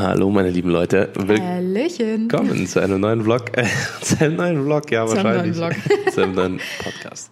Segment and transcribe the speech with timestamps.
[0.00, 2.30] Hallo meine lieben Leute, Hallöchen.
[2.30, 3.52] willkommen zu einem neuen Vlog,
[4.00, 5.74] zu einem neuen Vlog, ja Zu einem wahrscheinlich, neuen
[6.10, 7.30] zu einem neuen Podcast.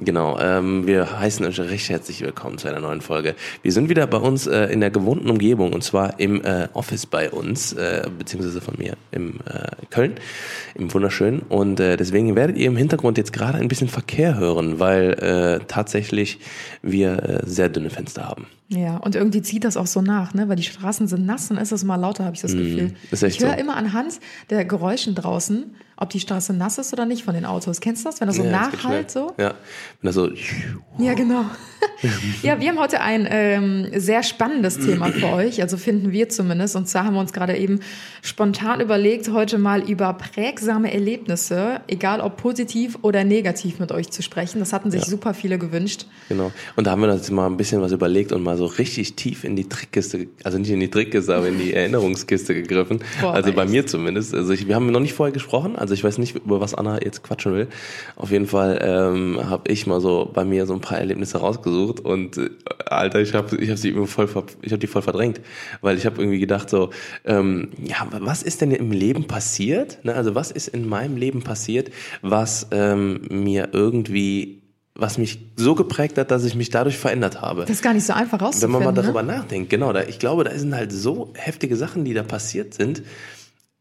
[0.00, 3.34] Genau, ähm, wir heißen euch recht herzlich willkommen zu einer neuen Folge.
[3.62, 7.04] Wir sind wieder bei uns äh, in der gewohnten Umgebung und zwar im äh, Office
[7.04, 10.14] bei uns, äh, beziehungsweise von mir im äh, Köln,
[10.76, 11.40] im wunderschönen.
[11.48, 15.64] Und äh, deswegen werdet ihr im Hintergrund jetzt gerade ein bisschen Verkehr hören, weil äh,
[15.66, 16.38] tatsächlich
[16.80, 18.46] wir sehr dünne Fenster haben.
[18.68, 20.48] Ja, und irgendwie zieht das auch so nach, ne?
[20.48, 22.92] Weil die Straßen sind nass, dann ist es mal lauter, habe ich das Gefühl.
[23.10, 23.58] Mm, ich höre so.
[23.58, 27.80] immer anhand der Geräuschen draußen, ob die Straße nass ist oder nicht von den Autos.
[27.80, 29.34] Kennst du das, wenn das so Ja, nachhalt so?
[29.36, 29.54] Ja,
[30.00, 30.30] wenn das so
[30.98, 31.44] Ja, genau.
[32.42, 36.76] ja, wir haben heute ein ähm, sehr spannendes Thema für euch, also finden wir zumindest.
[36.76, 37.80] Und zwar haben wir uns gerade eben
[38.22, 44.22] spontan überlegt, heute mal über prägsame Erlebnisse, egal ob positiv oder negativ, mit euch zu
[44.22, 44.60] sprechen.
[44.60, 46.06] Das hatten sich super viele gewünscht.
[46.28, 46.52] Genau.
[46.76, 49.14] Und da haben wir uns jetzt mal ein bisschen was überlegt und mal so richtig
[49.14, 53.00] tief in die Trickkiste, also nicht in die Trickkiste, aber in die Erinnerungskiste gegriffen.
[53.20, 53.72] Boah, also bei echt.
[53.72, 54.34] mir zumindest.
[54.34, 57.02] Also ich, wir haben noch nicht vorher gesprochen, also ich weiß nicht, über was Anna
[57.02, 57.68] jetzt quatschen will.
[58.16, 62.00] Auf jeden Fall ähm, habe ich mal so bei mir so ein paar Erlebnisse rausgesucht
[62.00, 62.50] und äh,
[62.86, 64.28] Alter, ich habe ich hab sie voll,
[64.62, 65.40] ich habe die voll verdrängt,
[65.80, 66.90] weil ich habe irgendwie gedacht so,
[67.24, 70.04] ähm, ja, was ist denn im Leben passiert?
[70.04, 70.14] Ne?
[70.14, 71.90] Also was ist in meinem Leben passiert,
[72.22, 74.58] was ähm, mir irgendwie
[74.98, 77.62] was mich so geprägt hat, dass ich mich dadurch verändert habe.
[77.62, 78.84] Das ist gar nicht so einfach Wenn rauszufinden.
[78.84, 79.38] man mal darüber ne?
[79.38, 83.02] nachdenkt, genau, da, ich glaube, da sind halt so heftige Sachen, die da passiert sind,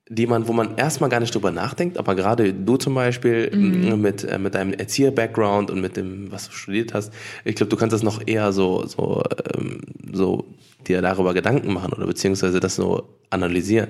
[0.10, 4.02] die man, wo man erstmal gar nicht drüber nachdenkt, aber gerade du zum Beispiel Mhm.
[4.02, 7.12] mit, äh, mit deinem Erzieher-Background und mit dem, was du studiert hast,
[7.44, 9.22] ich glaube, du kannst das noch eher so, so,
[9.56, 9.80] ähm,
[10.14, 10.46] so
[10.88, 13.90] dir darüber Gedanken machen oder beziehungsweise das so analysieren.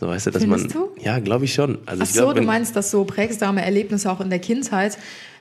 [0.00, 0.84] So weißt du, dass Findest man.
[0.96, 1.02] du?
[1.02, 1.76] Ja, glaube ich schon.
[1.84, 4.38] Also Ach ich so, glaub, du wenn- meinst, dass so prägsame Erlebnisse auch in der
[4.38, 4.96] Kindheit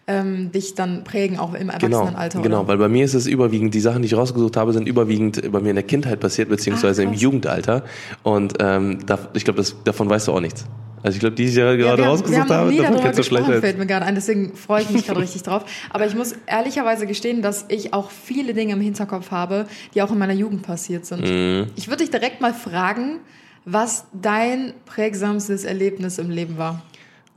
[0.07, 2.41] ähm, dich dann prägen, auch im Genau, Erwachsenenalter?
[2.41, 2.67] genau, oder?
[2.69, 5.59] weil bei mir ist es überwiegend, die Sachen, die ich rausgesucht habe, sind überwiegend bei
[5.59, 7.13] mir in der Kindheit passiert, beziehungsweise Ah, im.
[7.13, 7.83] Jugendalter.
[8.23, 10.65] Und ähm, da, ich glaube, davon weißt du auch nichts.
[11.03, 13.45] Also ich glaube, die, ich ja gerade Ja, rausgesucht haben habe, davon kennst du vielleicht
[13.45, 15.63] fällt mir gerade ein, deswegen freue ich mich gerade richtig drauf.
[15.91, 20.11] Aber ich muss ehrlicherweise gestehen, dass ich auch viele Dinge im Hinterkopf habe, die auch
[20.11, 21.21] in meiner Jugend passiert sind.
[21.29, 21.67] Mhm.
[21.75, 23.19] Ich würde dich direkt mal fragen,
[23.63, 26.81] was dein prägsamstes Erlebnis im Leben war.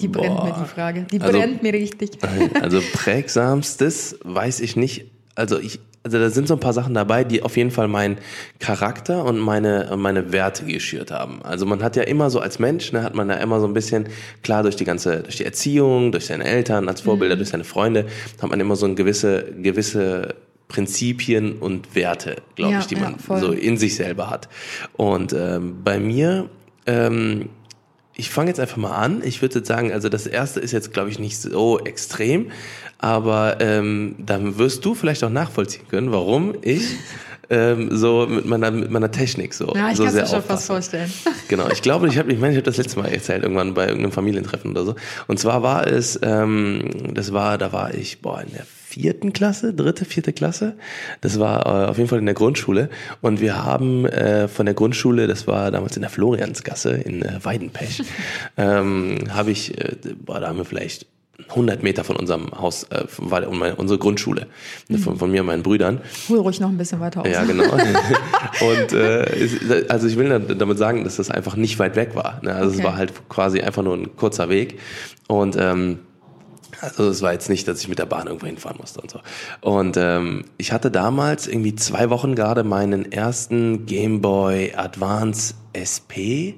[0.00, 0.44] Die brennt Boah.
[0.44, 1.06] mir, die Frage.
[1.10, 2.10] Die Also- brennt mir richtig.
[2.60, 5.06] Also prägsamstes weiß ich nicht.
[5.34, 8.18] Also ich, also da sind so ein paar Sachen dabei, die auf jeden Fall meinen
[8.58, 11.42] Charakter und meine, meine Werte geschürt haben.
[11.42, 13.74] Also man hat ja immer so als Mensch, ne, hat man da immer so ein
[13.74, 14.08] bisschen,
[14.42, 18.06] klar durch die ganze, durch die Erziehung, durch seine Eltern als Vorbilder, durch seine Freunde,
[18.42, 20.34] hat man immer so ein gewisse, gewisse
[20.68, 23.40] Prinzipien und Werte, glaube Ja, ich, die ja, man voll.
[23.40, 24.48] so in sich selber hat.
[24.96, 26.48] Und ähm, bei mir,
[26.86, 27.50] ähm,
[28.20, 29.22] ich fange jetzt einfach mal an.
[29.24, 32.50] Ich würde jetzt sagen, also das erste ist jetzt, glaube ich, nicht so extrem,
[32.98, 36.82] aber ähm, dann wirst du vielleicht auch nachvollziehen können, warum ich
[37.50, 40.66] ähm, so mit meiner mit meiner Technik so Ja, ich so kann mir schon fast
[40.66, 41.10] vorstellen.
[41.48, 43.86] Genau, ich glaube, ich habe, ich meine, ich habe das letzte Mal erzählt, irgendwann bei
[43.88, 44.94] irgendeinem Familientreffen oder so.
[45.26, 49.72] Und zwar war es, ähm, das war, da war ich, boah, in der vierten Klasse,
[49.72, 50.74] dritte, vierte Klasse.
[51.20, 52.90] Das war äh, auf jeden Fall in der Grundschule.
[53.20, 57.38] Und wir haben äh, von der Grundschule, das war damals in der Floriansgasse in äh,
[57.42, 58.02] Weidenpech,
[58.56, 61.06] ähm, habe ich, äh, boah, da haben wir vielleicht
[61.50, 64.48] 100 Meter von unserem Haus, äh, war meine, unsere Grundschule,
[64.88, 66.00] ne, von, von mir und meinen Brüdern.
[66.28, 67.28] Hol ruhig noch ein bisschen weiter aus.
[67.30, 67.64] Ja, genau.
[68.60, 72.40] Und äh, also ich will da- damit sagen, dass das einfach nicht weit weg war.
[72.42, 72.52] Ne?
[72.54, 72.78] Also Okay.
[72.78, 74.80] es war halt quasi einfach nur ein kurzer Weg.
[75.28, 76.00] Und ähm,
[76.80, 79.20] also es war jetzt nicht, dass ich mit der Bahn irgendwo hinfahren musste und so.
[79.60, 86.56] Und ähm, ich hatte damals irgendwie zwei Wochen gerade meinen ersten Game Boy Advance SP.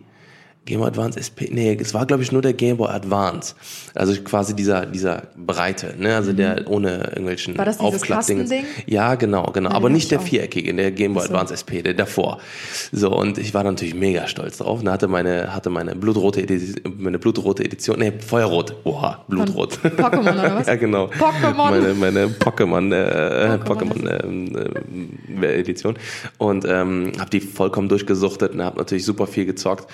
[0.64, 3.54] Game Boy Advance SP, nee, es war glaube ich nur der Game Boy Advance.
[3.94, 7.58] Also quasi dieser dieser Breite, ne, also der ohne irgendwelchen Mhm.
[7.58, 7.78] War das.
[8.02, 8.64] Kastending?
[8.86, 10.24] Ja, genau, genau, Ja, aber nicht hab der auch.
[10.24, 11.28] viereckige, der Game Boy so.
[11.30, 12.38] Advance SP, der davor.
[12.92, 14.80] So und ich war natürlich mega stolz drauf.
[14.80, 18.74] Und hatte meine hatte meine blutrote Edition, meine blutrote Edition, nee, Feuerrot.
[18.84, 19.78] Oha, blutrot.
[19.82, 20.66] Pokémon oder was?
[20.72, 21.06] ja, genau.
[21.06, 21.70] Pokémon.
[21.70, 24.24] Meine meine Pokémon äh, Pokémon.
[24.24, 25.96] Ähm, äh, Edition
[26.38, 29.86] und ähm, habe die vollkommen durchgesuchtet und habe natürlich super viel gezockt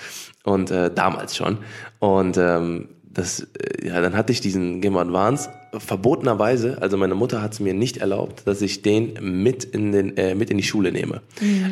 [0.43, 1.59] und äh, damals schon.
[1.99, 7.41] Und ähm, das, äh, ja, dann hatte ich diesen Game Advance verbotenerweise, also meine Mutter
[7.41, 10.63] hat es mir nicht erlaubt, dass ich den mit in den äh, mit in die
[10.63, 11.21] Schule nehme.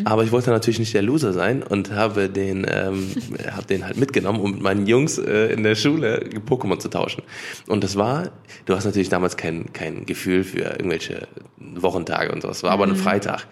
[0.05, 3.11] Aber ich wollte natürlich nicht der Loser sein und habe den ähm,
[3.51, 7.23] habe den halt mitgenommen, um mit meinen Jungs äh, in der Schule Pokémon zu tauschen.
[7.67, 8.29] Und das war,
[8.65, 11.27] du hast natürlich damals kein kein Gefühl für irgendwelche
[11.57, 12.63] Wochentage und sowas.
[12.63, 13.47] War aber ein Freitag.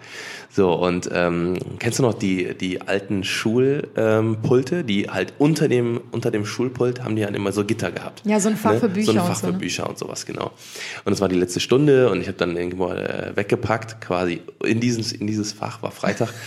[0.50, 6.00] So und ähm, kennst du noch die die alten Schulpulte, ähm, die halt unter dem
[6.12, 8.22] unter dem Schulpult haben die dann immer so Gitter gehabt.
[8.24, 9.58] Ja, so ein Fach für Bücher So ein und Fach so, für ne?
[9.58, 10.35] Bücher und sowas, genau.
[10.44, 14.80] Und es war die letzte Stunde und ich habe dann irgendwo äh, weggepackt, quasi in
[14.80, 16.32] dieses, in dieses Fach, war Freitag.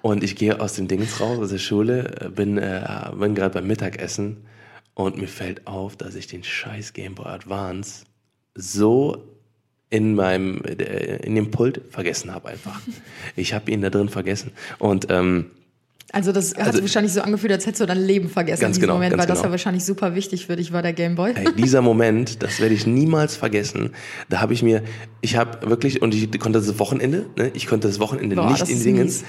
[0.00, 3.66] Und ich gehe aus dem Dings raus, aus der Schule, bin, äh, bin gerade beim
[3.66, 4.46] Mittagessen
[4.94, 8.04] und mir fällt auf, dass ich den scheiß Game Boy Advance
[8.54, 9.34] so
[9.90, 12.80] in meinem, äh, in dem Pult vergessen habe einfach.
[13.36, 14.52] Ich habe ihn da drin vergessen.
[14.78, 15.50] Und ähm,
[16.14, 18.76] also das hat Also- sich wahrscheinlich so angefühlt, als hättest du dein Leben vergessen Ganz
[18.76, 19.46] in diesem genau, Moment, weil das genau.
[19.46, 21.32] ja wahrscheinlich super wichtig für dich war, der Gameboy.
[21.34, 23.90] Ey, dieser Moment, das werde ich niemals vergessen.
[24.28, 24.82] Da habe ich mir,
[25.20, 28.62] ich habe wirklich, und ich konnte das Wochenende, ne, ich konnte das Wochenende Boah, nicht
[28.62, 29.04] das in ist Dingen.
[29.04, 29.24] mies.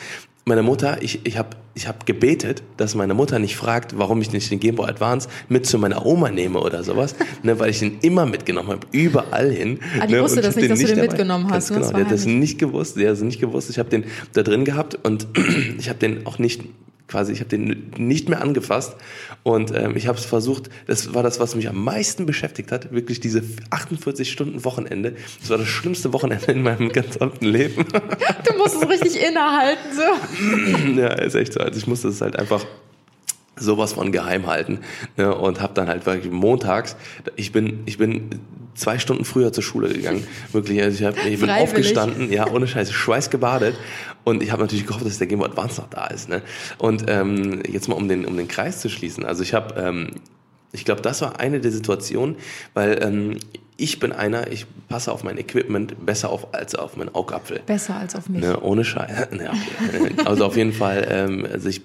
[0.47, 4.31] Meine Mutter, ich, ich habe ich hab gebetet, dass meine Mutter nicht fragt, warum ich
[4.31, 7.79] nicht den Game Boy Advance mit zu meiner Oma nehme oder sowas, ne, weil ich
[7.79, 9.79] den immer mitgenommen habe, überall hin.
[9.99, 11.69] Ah, die ne, wusste das nicht, dass du den mitgenommen hast?
[11.69, 13.71] Genau, Das die hat das nicht gewusst, die hat es nicht gewusst.
[13.71, 15.25] Ich habe den da drin gehabt und
[15.79, 16.61] ich habe den auch nicht
[17.07, 18.95] quasi, ich habe den nicht mehr angefasst
[19.43, 22.91] und ähm, ich habe es versucht, das war das, was mich am meisten beschäftigt hat,
[22.91, 25.15] wirklich diese 48 Stunden Wochenende.
[25.39, 27.85] Das war das schlimmste Wochenende in meinem gesamten Leben.
[28.47, 29.83] Du musst es richtig innehalten.
[29.93, 30.99] So.
[30.99, 31.59] ja, ist echt so.
[31.59, 32.65] Also ich musste es halt einfach
[33.57, 34.79] sowas von geheim halten
[35.17, 36.95] ne, und habe dann halt wirklich montags,
[37.35, 38.41] ich bin, ich bin
[38.75, 42.67] zwei Stunden früher zur Schule gegangen, wirklich, also ich, hab, ich bin aufgestanden, ja, ohne
[42.67, 43.75] Scheiße, schweißgebadet
[44.23, 46.29] und ich habe natürlich gehofft, dass der Game Boy Advance noch da ist.
[46.29, 46.41] Ne?
[46.77, 50.11] Und ähm, jetzt mal um den, um den Kreis zu schließen, also ich habe, ähm,
[50.71, 52.35] ich glaube, das war eine der Situationen,
[52.73, 53.37] weil ähm,
[53.77, 57.61] ich bin einer, ich passe auf mein Equipment besser auf als auf meinen Augapfel.
[57.65, 58.41] Besser als auf mich.
[58.41, 59.27] Ne, ohne Scheiß.
[59.35, 60.13] Ne, okay.
[60.23, 61.81] Also auf jeden Fall, ähm, also ich,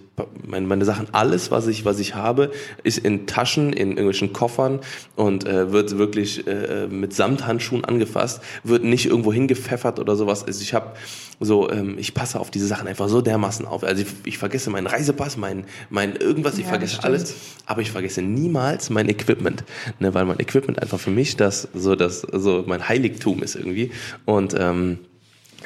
[0.47, 2.53] meine, meine Sachen, alles, was ich, was ich habe,
[2.85, 4.81] ist in Taschen, in irgendwelchen Koffern
[5.17, 10.45] und äh, wird wirklich äh, mit Samthandschuhen angefasst, wird nicht irgendwo hingepfeffert oder sowas.
[10.45, 10.93] Also ich habe
[11.41, 13.83] so, ähm, ich passe auf diese Sachen einfach so dermaßen auf.
[13.83, 17.35] Also ich, ich vergesse meinen Reisepass, mein, mein irgendwas, ich Ja, vergesse alles,
[17.67, 19.65] aber ich vergesse niemals mein Equipment,
[19.99, 23.91] ne, weil mein Equipment einfach für mich das so das so mein Heiligtum ist irgendwie
[24.25, 24.99] und ähm,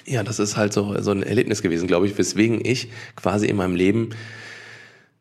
[0.06, 3.56] ja, das ist halt so, so ein Erlebnis gewesen, glaube ich, weswegen ich quasi in
[3.56, 4.10] meinem Leben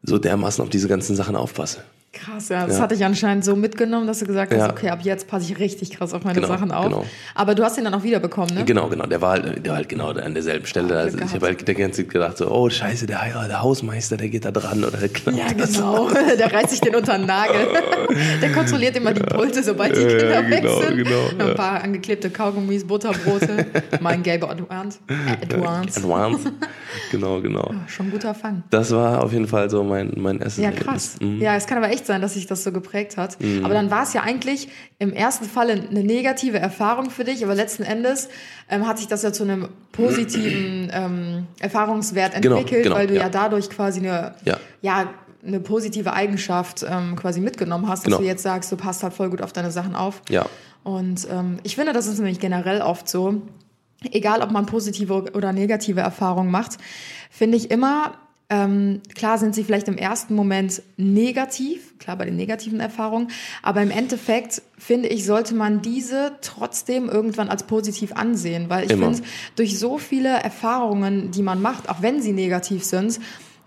[0.02, 1.84] so dermaßen auf diese ganzen Sachen aufpasse.
[2.14, 2.68] Krass, ja.
[2.68, 2.84] Das Ja.
[2.84, 4.70] hat dich anscheinend so mitgenommen, dass du gesagt hast, Ja.
[4.70, 6.86] okay, ab jetzt passe ich richtig krass auf meine Genau, Sachen auf.
[6.86, 7.06] genau.
[7.34, 8.66] Aber du hast ihn dann auch wiederbekommen, ne?
[8.66, 9.08] Genau, genau.
[9.08, 10.96] Der war halt, der war halt genau an derselben Stelle.
[10.96, 14.30] Also ich habe halt die ganze Zeit gedacht, so, oh Scheiße, der, der Hausmeister, der
[14.30, 16.08] geht da dran oder der Ja, genau.
[16.38, 17.68] Der reißt sich den unter den Nagel.
[18.42, 20.08] Der kontrolliert immer die Pulte, sobald die Ja,
[20.42, 20.98] Kinder weg genau, sind.
[20.98, 23.66] genau, Ein paar angeklebte Kaugummis, Butterbrote.
[24.02, 25.00] mein Gelber Advance.
[25.42, 26.00] Advance.
[26.00, 26.52] Advance.
[27.12, 27.74] genau, genau.
[27.88, 28.64] Schon ein guter Fang.
[28.70, 31.16] Das war auf jeden Fall so mein, mein erstes Ja, krass.
[31.20, 31.42] Mhm.
[31.42, 33.38] Ja, es kann aber echt sein, dass sich das so geprägt hat.
[33.64, 34.68] Aber dann war es ja eigentlich
[35.00, 38.30] im ersten Fall eine negative Erfahrung für dich, aber letzten Endes
[38.70, 43.16] ähm, hat sich das ja zu einem positiven ähm, Erfahrungswert Genau, entwickelt, genau, weil du
[43.16, 43.24] ja.
[43.24, 43.30] ja.
[43.30, 44.58] dadurch quasi eine, Ja.
[44.82, 45.10] ja,
[45.46, 48.18] eine positive Eigenschaft ähm, quasi mitgenommen hast, dass Genau.
[48.20, 50.22] du jetzt sagst, du passt halt voll gut auf deine Sachen auf.
[50.30, 50.46] Ja.
[50.84, 53.42] Und ähm, ich finde, das ist nämlich generell oft so,
[54.12, 56.78] egal ob man positive oder negative Erfahrungen macht,
[57.30, 58.14] finde ich immer,
[58.54, 63.30] ähm, klar sind sie vielleicht im ersten Moment negativ, klar bei den negativen Erfahrungen,
[63.64, 68.98] aber im Endeffekt finde ich, sollte man diese trotzdem irgendwann als positiv ansehen, weil ich
[68.98, 69.22] finde,
[69.56, 73.20] durch so viele Erfahrungen, die man macht, auch wenn sie negativ sind,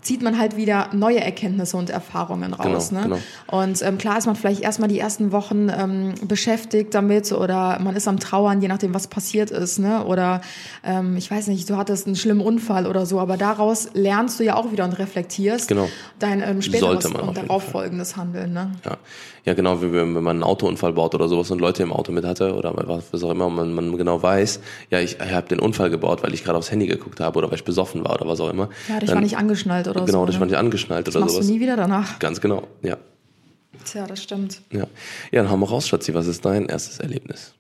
[0.07, 2.91] zieht man halt wieder neue Erkenntnisse und Erfahrungen raus.
[2.91, 3.09] Genau, ne?
[3.09, 3.19] genau.
[3.65, 7.97] Und ähm, klar ist man vielleicht erstmal die ersten Wochen ähm, beschäftigt damit oder man
[7.97, 9.81] ist am Trauern, je nachdem, was passiert ist.
[9.81, 10.05] Ne?
[10.05, 10.43] Oder
[10.85, 14.45] ähm, ich weiß nicht, du hattest einen schlimmen Unfall oder so, aber daraus lernst du
[14.45, 15.89] ja auch wieder und reflektierst Genau.
[16.21, 18.53] dein ähm, späteres und darauf folgendes Handeln.
[18.53, 18.71] Ne?
[18.85, 18.99] Ja,
[19.45, 22.25] ja genau, wie wenn man einen Autounfall baut oder sowas und Leute im Auto mit
[22.25, 22.73] hatte oder
[23.11, 24.61] was auch immer, und man, man genau weiß,
[24.91, 27.49] ja, ich, ich habe den Unfall gebaut, weil ich gerade aufs Handy geguckt habe oder
[27.49, 28.69] weil ich besoffen war oder was auch immer.
[28.89, 30.27] Ja, dich Dann- war nicht angeschnallt oder Genau, so.
[30.27, 30.41] dich ne?
[30.41, 31.47] war nicht angeschnallt das oder machst sowas.
[31.47, 32.19] du nie wieder danach.
[32.19, 32.97] Ganz genau, ja.
[33.85, 34.61] Tja, das stimmt.
[34.73, 34.81] Ja,
[35.31, 37.55] ja dann hau mal raus, Schatzi, was ist dein erstes Erlebnis?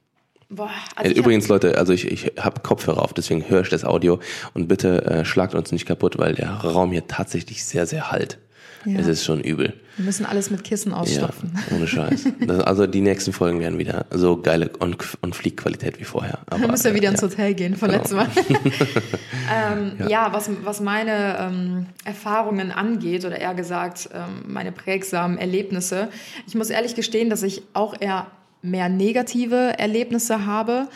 [0.48, 3.62] Boah, Äh, also ich hab- Übrigens, Leute, also ich, ich habe Kopfhörer auf, deswegen höre
[3.62, 4.18] ich das Audio
[4.54, 8.38] und bitte äh, schlagt uns nicht kaputt, weil der Raum hier tatsächlich sehr, sehr halt.
[8.86, 9.00] Ja.
[9.00, 9.74] Es ist schon übel.
[9.96, 11.52] wir müssen alles mit Kissen Ja, ausstopfen.
[11.74, 12.24] ohne Scheiß.
[12.46, 16.38] Das, also die nächsten Folgen werden wieder so geile On- On-Fleek-Qualität wie vorher.
[16.46, 17.28] Aber, Dann müsst ihr wieder äh, ins ja.
[17.28, 17.98] Hotel gehen von Genau.
[18.02, 18.28] letztem Mal.
[19.98, 26.08] ähm, ja, was, was meine ähm, Erfahrungen angeht, oder eher gesagt, ähm, meine prägsamen Erlebnisse.
[26.46, 28.26] Ich muss ehrlich gestehen, dass ich auch eher
[28.62, 30.88] mehr negative Erlebnisse habe.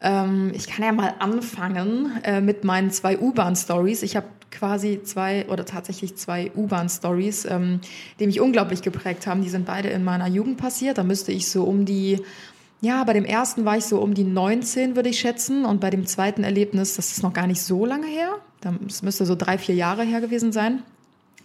[0.00, 4.02] Ähm, ich kann ja mal anfangen äh, mit meinen zwei U-Bahn-Stories.
[4.02, 7.80] Ich habe quasi zwei oder tatsächlich zwei U-Bahn-Stories, ähm,
[8.20, 9.42] die mich unglaublich geprägt haben.
[9.42, 10.98] Die sind beide in meiner Jugend passiert.
[10.98, 12.20] Da müsste ich so um die
[12.82, 15.64] ja, bei dem ersten war ich so um die 19, würde ich schätzen.
[15.64, 18.34] Und bei dem zweiten Erlebnis, das ist noch gar nicht so lange her.
[18.60, 20.82] Das müsste so drei, vier Jahre her gewesen sein.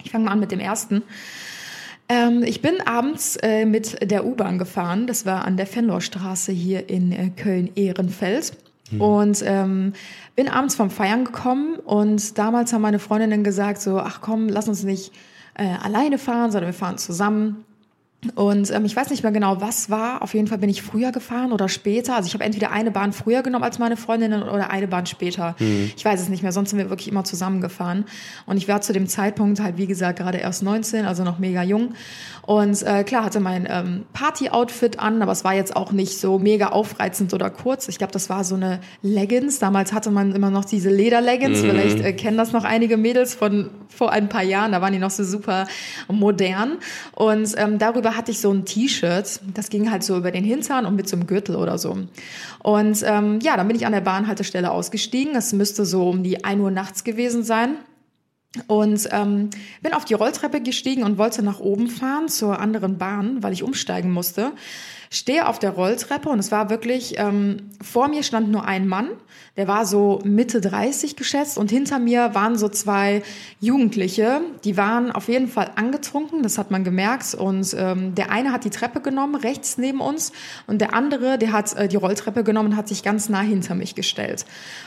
[0.02, 1.02] Ich fange mal an mit dem ersten.
[2.08, 5.06] Ähm, ich bin abends äh, mit der U-Bahn gefahren.
[5.06, 8.54] Das war an der Fenlorstraße hier in äh, Köln-Ehrenfeld.
[8.90, 9.00] Mhm.
[9.00, 9.92] Und ähm,
[10.36, 14.68] bin abends vom Feiern gekommen und damals haben meine Freundinnen gesagt so, ach komm, lass
[14.68, 15.12] uns nicht
[15.54, 17.64] äh, alleine fahren, sondern wir fahren zusammen.
[18.34, 20.22] Und ähm, ich weiß nicht mehr genau, was war.
[20.22, 22.16] Auf jeden Fall bin ich früher gefahren oder später.
[22.16, 25.54] Also ich habe entweder eine Bahn früher genommen als meine Freundinnen oder eine Bahn später.
[25.60, 25.92] Mhm.
[25.96, 26.50] Ich weiß es nicht mehr.
[26.50, 28.06] Sonst sind wir wirklich immer zusammengefahren.
[28.44, 31.62] Und ich war zu dem Zeitpunkt halt, wie gesagt, gerade erst 19, also noch mega
[31.62, 31.94] jung.
[32.42, 36.40] Und äh, klar hatte mein ähm, Party-Outfit an, aber es war jetzt auch nicht so
[36.40, 37.86] mega aufreizend oder kurz.
[37.86, 39.60] Ich glaube, das war so eine Leggings.
[39.60, 41.62] Damals hatte man immer noch diese Leder-Leggings.
[41.62, 41.70] Mhm.
[41.70, 44.72] Vielleicht äh, kennen das noch einige Mädels von vor ein paar Jahren.
[44.72, 45.66] Da waren die noch so super
[46.08, 46.78] modern.
[47.14, 50.44] Und ähm, darüber darüber hatte ich so ein T-Shirt, das ging halt so über den
[50.44, 51.98] Hintern und mit so einem Gürtel oder so.
[52.62, 55.34] Und ähm, ja, dann bin ich an der Bahnhaltestelle ausgestiegen.
[55.36, 57.76] Es müsste so um die 1 Uhr nachts gewesen sein.
[58.66, 59.50] Und ähm,
[59.82, 63.62] bin auf die Rolltreppe gestiegen und wollte nach oben fahren zur anderen Bahn, weil ich
[63.62, 64.52] umsteigen musste
[65.10, 69.08] stehe auf der Rolltreppe und es war wirklich, ähm, vor mir stand nur ein Mann,
[69.56, 73.22] der war so Mitte 30 geschätzt und hinter mir waren so zwei
[73.60, 78.52] Jugendliche, die waren auf jeden Fall angetrunken, das hat man gemerkt und ähm, der eine
[78.52, 80.32] hat die Treppe genommen, rechts neben uns
[80.66, 83.74] und der andere, der hat äh, die Rolltreppe genommen und hat sich ganz nah hinter
[83.74, 84.44] mich gestellt.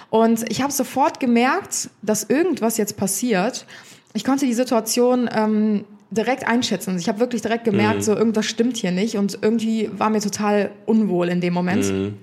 [0.10, 3.66] Und ich habe sofort gemerkt, dass irgendwas jetzt passiert.
[4.14, 6.98] Ich konnte die Situation ähm, direkt einschätzen.
[7.00, 8.04] Ich habe wirklich direkt gemerkt, mhm.
[8.04, 11.86] so irgendwas stimmt hier nicht und irgendwie war mir total unwohl in dem Moment.
[11.86, 12.18] Mhm.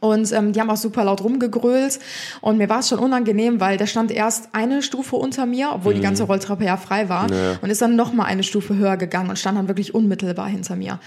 [0.00, 2.00] Und ähm, die haben auch super laut rumgegrölt
[2.40, 5.92] und mir war es schon unangenehm, weil der stand erst eine Stufe unter mir, obwohl
[5.92, 5.98] mhm.
[5.98, 7.58] die ganze Rolltreppe ja frei war ja.
[7.62, 10.76] und ist dann noch mal eine Stufe höher gegangen und stand dann wirklich unmittelbar hinter
[10.76, 10.98] mir.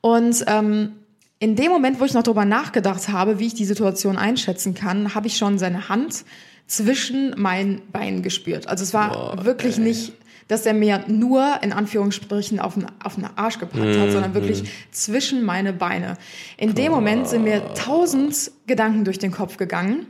[0.00, 0.92] Und ähm,
[1.38, 5.14] in dem Moment, wo ich noch drüber nachgedacht habe, wie ich die Situation einschätzen kann,
[5.14, 6.24] habe ich schon seine Hand
[6.66, 8.66] zwischen meinen Beinen gespürt.
[8.68, 9.84] Also es war Boah, wirklich ey.
[9.84, 10.12] nicht
[10.48, 14.62] dass er mir nur in Anführungsstrichen auf den, auf den Arsch gepackt hat, sondern wirklich
[14.62, 14.68] mhm.
[14.92, 16.16] zwischen meine Beine.
[16.56, 20.06] In dem Moment sind mir tausend Gedanken durch den Kopf gegangen.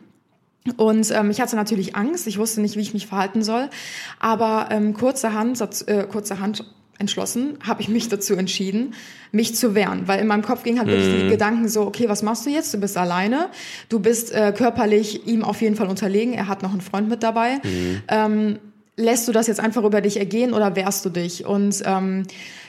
[0.76, 3.70] Und ähm, ich hatte natürlich Angst, ich wusste nicht, wie ich mich verhalten soll,
[4.18, 6.64] aber ähm, kurzerhand, äh, kurzerhand
[6.98, 8.94] entschlossen, habe ich mich dazu entschieden,
[9.30, 11.18] mich zu wehren, weil in meinem Kopf ging halt wirklich mm.
[11.18, 11.30] die mhm.
[11.30, 12.72] Gedanken so, okay, was machst du jetzt?
[12.72, 13.50] Du bist alleine,
[13.88, 17.22] du bist äh, körperlich ihm auf jeden Fall unterlegen, er hat noch einen Freund mit
[17.22, 17.56] dabei.
[17.56, 18.02] Mm.
[18.08, 18.58] Ähm,
[18.96, 21.44] lässt du das jetzt einfach über dich ergehen oder wehrst du dich?
[21.44, 22.24] Und ähm,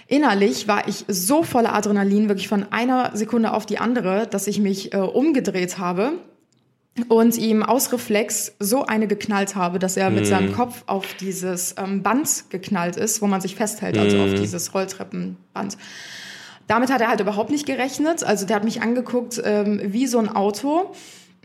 [0.07, 4.60] innerlich war ich so voller Adrenalin, wirklich von einer Sekunde auf die andere, dass ich
[4.60, 6.13] mich äh, umgedreht habe
[7.07, 10.27] und ihm aus Reflex so eine geknallt habe, dass er mit mm.
[10.27, 14.00] seinem Kopf auf dieses ähm, Band geknallt ist, wo man sich festhält, mm.
[14.00, 14.36] also auf mhm.
[14.38, 15.77] dieses Rolltreppenband.
[16.65, 18.24] Damit hat er halt überhaupt nicht gerechnet.
[18.24, 20.91] Also der hat mich angeguckt ähm, wie so ein Auto.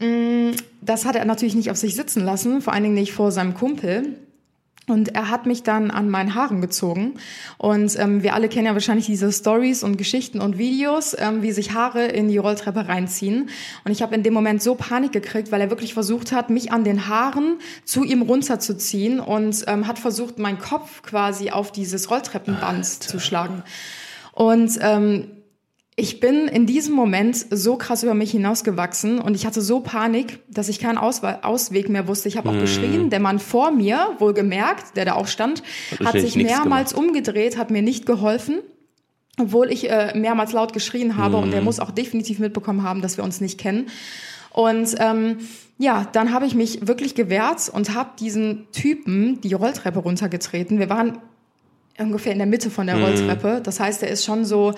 [0.01, 3.31] Mm, das hat er natürlich nicht auf sich sitzen lassen, vor allen Dingen nicht vor
[3.31, 4.17] seinem Kumpel.
[4.89, 7.15] Und er hat mich dann an meinen Haaren gezogen.
[7.57, 11.53] Und ähm, wir alle kennen ja wahrscheinlich diese Stories und Geschichten und Videos, ähm, wie
[11.53, 13.49] sich Haare in die Rolltreppe reinziehen.
[13.85, 16.73] Und ich habe in dem Moment so Panik gekriegt, weil er wirklich versucht hat, mich
[16.73, 22.11] an den Haaren zu ihm runterzuziehen und ähm, hat versucht, meinen Kopf quasi auf dieses
[22.11, 23.09] Rolltreppenband Alter.
[23.09, 23.63] zu schlagen.
[24.33, 25.42] Und ähm,
[25.95, 30.39] ich bin in diesem Moment so krass über mich hinausgewachsen und ich hatte so Panik,
[30.49, 32.29] dass ich keinen Ausweg mehr wusste.
[32.29, 32.61] Ich habe auch mm.
[32.61, 33.11] geschrien.
[33.11, 35.63] Der Mann vor mir, wohlgemerkt, der da auch stand,
[36.03, 37.09] hat sich mehrmals gemacht.
[37.09, 38.61] umgedreht, hat mir nicht geholfen.
[39.39, 41.43] Obwohl ich äh, mehrmals laut geschrien habe mm.
[41.43, 41.67] und der mhm.
[41.67, 43.89] muss auch definitiv mitbekommen haben, dass wir uns nicht kennen.
[44.51, 45.39] Und ähm,
[45.79, 50.79] ja, dann habe ich mich wirklich gewehrt und habe diesen Typen die Rolltreppe runtergetreten.
[50.79, 51.19] Wir waren
[51.99, 53.05] ungefähr in der Mitte von der mhm.
[53.05, 53.61] Rolltreppe.
[53.63, 54.75] Das heißt, er ist schon so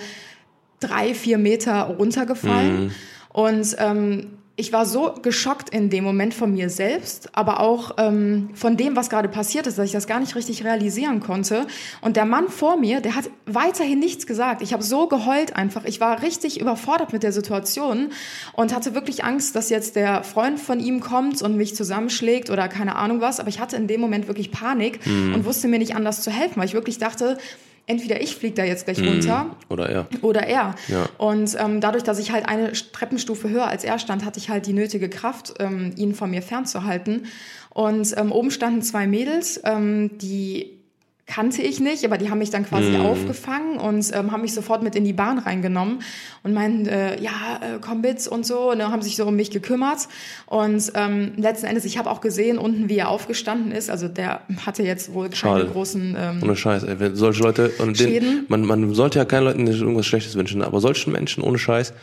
[0.87, 2.85] drei, vier Meter runtergefallen.
[2.85, 2.91] Mhm.
[3.33, 4.27] Und ähm,
[4.57, 8.95] ich war so geschockt in dem Moment von mir selbst, aber auch ähm, von dem,
[8.95, 11.67] was gerade passiert ist, dass ich das gar nicht richtig realisieren konnte.
[12.03, 14.63] Und der Mann vor mir, der hat weiterhin nichts gesagt.
[14.63, 15.85] Ich habe so geheult einfach.
[15.87, 18.13] Ich war richtig überfordert mit der Situation
[18.53, 22.69] und hatte wirklich Angst, dass jetzt der Freund von ihm kommt und mich zusammenschlägt oder
[22.69, 23.41] keine Ahnung was.
[23.41, 25.35] Aber ich hatte in dem Moment wirklich Panik mhm.
[25.35, 27.39] und wusste mir nicht anders zu helfen, weil ich wirklich dachte,
[27.87, 29.09] entweder ich fliege da jetzt gleich mhm.
[29.09, 30.07] runter oder er.
[30.23, 30.75] Oder er.
[30.89, 31.07] Ja.
[31.19, 34.67] Und ähm, dadurch, dass ich halt eine Treppenstufe höher als er stand, hatte ich halt
[34.67, 37.27] die nötige Kraft, ähm, ihn von mir fernzuhalten.
[37.71, 40.84] Und ähm, oben standen zwei Mädels, ähm, die
[41.27, 43.01] kannte ich nicht, aber die haben mich dann quasi mm.
[43.01, 46.01] aufgefangen und ähm, haben mich sofort mit in die Bahn reingenommen
[46.43, 49.35] und meinten, äh, ja, äh, komm mit und so, und ne, haben sich so um
[49.35, 50.09] mich gekümmert.
[50.47, 53.91] Und ähm, letzten Endes, ich habe auch gesehen unten, wie er aufgestanden ist.
[53.91, 55.67] Also der hatte jetzt wohl keine Schade.
[55.67, 56.97] großen ähm, Ohne Scheiß, ey.
[57.15, 61.13] Solche Leute, und den, man, man sollte ja keinen Leuten irgendwas Schlechtes wünschen, aber solchen
[61.13, 61.95] Menschen ohne Scheiß,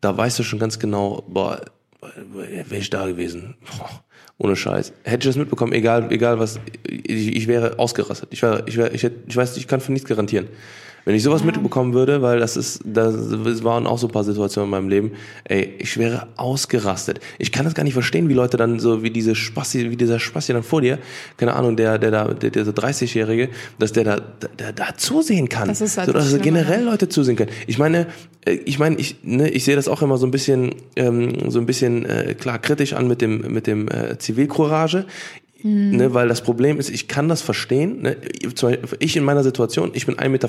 [0.00, 1.60] da weißt du schon ganz genau, boah,
[2.32, 3.56] wäre ich da gewesen.
[3.78, 4.04] Boah
[4.38, 4.92] Ohne Scheiß.
[5.04, 8.30] Hätte ich das mitbekommen, egal, egal was, ich, ich wäre ausgerastet.
[8.32, 10.48] Ich, wäre, ich, wäre, ich, hätte, ich weiß, ich kann für nichts garantieren.
[11.04, 11.46] Wenn ich sowas ja.
[11.46, 15.12] mitbekommen würde, weil das ist, das waren auch so ein paar Situationen in meinem Leben,
[15.44, 17.20] ey, ich wäre ausgerastet.
[17.38, 20.18] Ich kann das gar nicht verstehen, wie Leute dann so, wie diese Spassi, wie dieser
[20.18, 20.98] Spassi dann vor dir,
[21.36, 24.20] keine Ahnung, der, der da, der, der so 30-Jährige, dass der da,
[24.58, 25.68] der, da zusehen kann.
[25.68, 27.50] Das ist halt so, dass so generell Leute zusehen können.
[27.66, 28.06] Ich meine,
[28.44, 31.58] äh, ich meine, ich, ne, ich sehe das auch immer so ein bisschen, ähm, so
[31.58, 35.04] ein bisschen äh, klar kritisch an mit dem, mit dem äh, Zivilcourage.
[35.64, 35.96] Mhm.
[35.96, 38.02] Ne, weil das Problem ist, ich kann das verstehen.
[38.02, 38.16] Ne?
[38.98, 40.48] Ich in meiner Situation, ich bin 1,95 Meter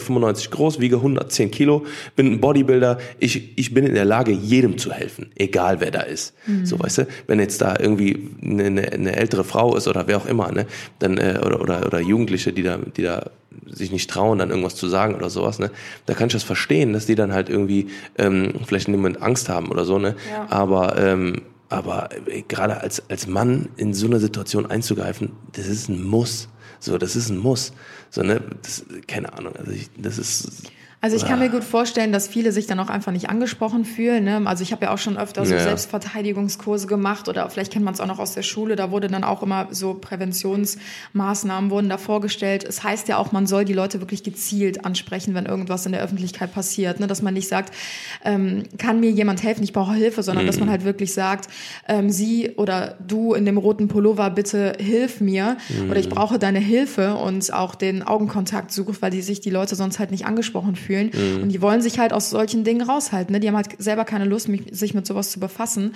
[0.52, 1.86] groß, wiege 110 Kilo,
[2.18, 6.02] bin ein Bodybuilder, ich, ich bin in der Lage, jedem zu helfen, egal wer da
[6.02, 6.34] ist.
[6.48, 6.66] Mhm.
[6.66, 10.18] So, weißt du, wenn jetzt da irgendwie eine, eine, eine ältere Frau ist oder wer
[10.18, 10.66] auch immer, ne,
[11.00, 13.32] dann, äh, oder, oder, oder Jugendliche, die da, die da
[13.68, 15.72] sich nicht trauen, dann irgendwas zu sagen oder sowas, ne?
[16.06, 19.22] Da kann ich das verstehen, dass die dann halt irgendwie ähm, vielleicht in dem Moment
[19.22, 20.16] Angst haben oder so, ne?
[20.30, 20.48] Ja.
[20.50, 25.90] Aber ähm, aber äh, gerade als, als Mann in so einer Situation einzugreifen, das ist
[25.90, 26.50] ein Muss.
[26.80, 27.74] So, das ist ein Muss.
[28.10, 29.56] So, ne, das, keine Ahnung.
[29.56, 32.90] Also ich, das ist also ich kann mir gut vorstellen, dass viele sich dann auch
[32.90, 34.24] einfach nicht angesprochen fühlen.
[34.24, 34.42] Ne?
[34.46, 35.60] Also ich habe ja auch schon öfter so ja.
[35.60, 38.75] Selbstverteidigungskurse gemacht oder vielleicht kennt man es auch noch aus der Schule.
[38.75, 42.64] Da wurde dann auch immer so Präventionsmaßnahmen wurden da vorgestellt.
[42.64, 46.02] Es heißt ja auch, man soll die Leute wirklich gezielt ansprechen, wenn irgendwas in der
[46.02, 47.00] Öffentlichkeit passiert.
[47.00, 47.08] Ne?
[47.08, 47.75] Dass man nicht sagt,
[48.24, 50.48] ähm, kann mir jemand helfen, ich brauche Hilfe, sondern mhm.
[50.48, 51.50] dass man halt wirklich sagt,
[51.88, 55.92] ähm, sie oder du in dem roten Pullover, bitte hilf mir mhm.
[55.92, 59.75] oder ich brauche deine Hilfe und auch den Augenkontakt sucht, weil die sich die Leute
[59.75, 61.12] sonst halt nicht angesprochen fühlen fühlen.
[61.13, 61.44] Mhm.
[61.44, 63.34] Und die wollen sich halt aus solchen Dingen raushalten.
[63.34, 63.39] Ne?
[63.39, 65.94] Die haben halt selber keine Lust, mich, sich mit sowas zu befassen.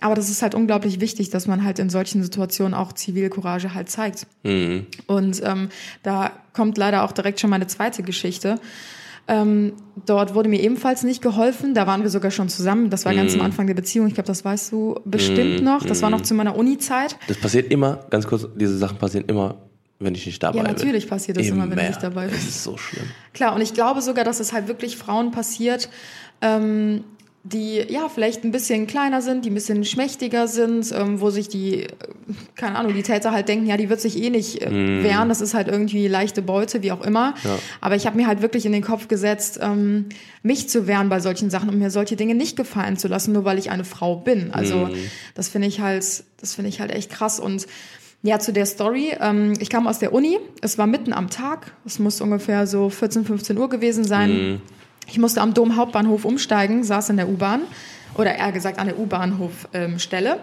[0.00, 3.88] Aber das ist halt unglaublich wichtig, dass man halt in solchen Situationen auch Zivilcourage halt
[3.88, 4.26] zeigt.
[4.42, 4.86] Mhm.
[5.06, 5.68] Und ähm,
[6.02, 8.60] da kommt leider auch direkt schon meine zweite Geschichte.
[9.28, 9.72] Ähm,
[10.04, 11.74] dort wurde mir ebenfalls nicht geholfen.
[11.74, 12.90] Da waren wir sogar schon zusammen.
[12.90, 13.46] Das war ganz am mhm.
[13.46, 14.06] Anfang der Beziehung.
[14.06, 15.64] Ich glaube, das weißt du bestimmt mm.
[15.64, 15.84] noch.
[15.84, 17.16] Das war noch zu meiner Uni-Zeit.
[17.26, 19.65] Das passiert immer, ganz kurz, diese Sachen passieren immer
[19.98, 20.66] wenn ich nicht dabei bin.
[20.66, 21.10] Ja, natürlich bin.
[21.10, 22.34] passiert das immer, immer, wenn ich nicht dabei bin.
[22.34, 23.06] Das ist so schlimm.
[23.32, 25.88] Klar, und ich glaube sogar, dass es halt wirklich Frauen passiert,
[26.42, 27.04] ähm,
[27.52, 31.48] die ja vielleicht ein bisschen kleiner sind, die ein bisschen schmächtiger sind, ähm, wo sich
[31.48, 31.86] die,
[32.56, 35.04] keine Ahnung, die Täter halt denken, ja, die wird sich eh nicht äh, mm.
[35.04, 37.34] wehren, das ist halt irgendwie leichte Beute, wie auch immer.
[37.44, 37.58] Ja.
[37.80, 40.06] Aber ich habe mir halt wirklich in den Kopf gesetzt, ähm,
[40.42, 43.44] mich zu wehren bei solchen Sachen und mir solche Dinge nicht gefallen zu lassen, nur
[43.44, 44.50] weil ich eine Frau bin.
[44.52, 44.94] Also mm.
[45.34, 47.66] das finde ich halt, das finde ich halt echt krass und
[48.26, 49.16] ja, zu der Story.
[49.20, 50.38] Ähm, ich kam aus der Uni.
[50.60, 51.72] Es war mitten am Tag.
[51.84, 54.30] Es muss ungefähr so 14, 15 Uhr gewesen sein.
[54.30, 54.60] Mhm.
[55.06, 57.62] Ich musste am Dom Hauptbahnhof umsteigen, saß in der U-Bahn
[58.16, 60.40] oder eher gesagt an der U-Bahnhofstelle.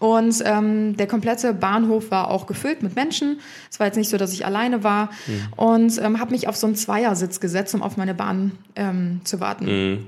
[0.00, 3.38] Und ähm, der komplette Bahnhof war auch gefüllt mit Menschen.
[3.70, 5.10] Es war jetzt nicht so, dass ich alleine war.
[5.26, 5.52] Mhm.
[5.56, 9.40] Und ähm, habe mich auf so einen Zweiersitz gesetzt, um auf meine Bahn ähm, zu
[9.40, 9.66] warten.
[9.66, 10.06] Mhm.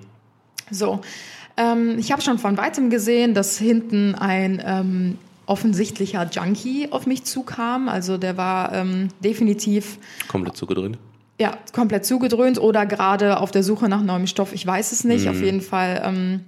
[0.71, 1.03] So.
[1.59, 7.25] Ähm, ich habe schon von weitem gesehen, dass hinten ein ähm, offensichtlicher Junkie auf mich
[7.25, 7.89] zukam.
[7.89, 10.99] Also der war ähm, definitiv komplett zugedröhnt.
[11.41, 14.53] Ja, komplett zugedröhnt oder gerade auf der Suche nach neuem Stoff.
[14.53, 15.25] Ich weiß es nicht.
[15.25, 15.31] Mhm.
[15.31, 16.03] Auf jeden Fall.
[16.05, 16.41] Ähm,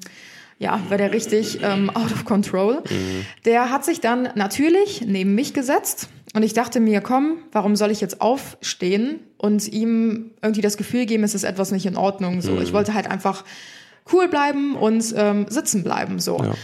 [0.59, 2.83] ja, war der richtig ähm, out of control.
[2.89, 3.27] Mhm.
[3.45, 7.91] Der hat sich dann natürlich neben mich gesetzt und ich dachte mir, komm, warum soll
[7.91, 12.41] ich jetzt aufstehen und ihm irgendwie das Gefühl geben, es ist etwas nicht in Ordnung.
[12.41, 12.63] So, mhm.
[12.63, 13.45] ich wollte halt einfach
[14.13, 16.19] cool bleiben und ähm, sitzen bleiben.
[16.19, 16.39] So.
[16.39, 16.55] Ja.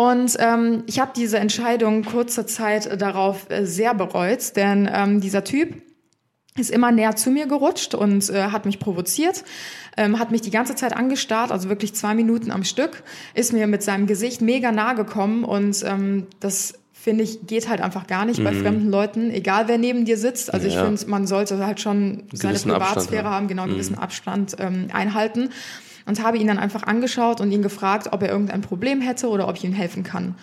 [0.00, 5.44] Und ähm, ich habe diese Entscheidung kurze Zeit darauf äh, sehr bereut, denn ähm, dieser
[5.44, 5.74] Typ
[6.56, 9.44] ist immer näher zu mir gerutscht und äh, hat mich provoziert,
[9.98, 13.02] ähm, hat mich die ganze Zeit angestarrt, also wirklich zwei Minuten am Stück,
[13.34, 17.82] ist mir mit seinem Gesicht mega nahe gekommen und ähm, das finde ich, geht halt
[17.82, 18.44] einfach gar nicht mhm.
[18.44, 20.54] bei fremden Leuten, egal wer neben dir sitzt.
[20.54, 20.72] Also ja.
[20.72, 23.76] ich finde, man sollte halt schon seine Privatsphäre haben, genau einen mhm.
[23.76, 25.50] gewissen Abstand ähm, einhalten
[26.06, 29.48] und habe ihn dann einfach angeschaut und ihn gefragt, ob er irgendein Problem hätte oder
[29.48, 30.34] ob ich ihm helfen kann.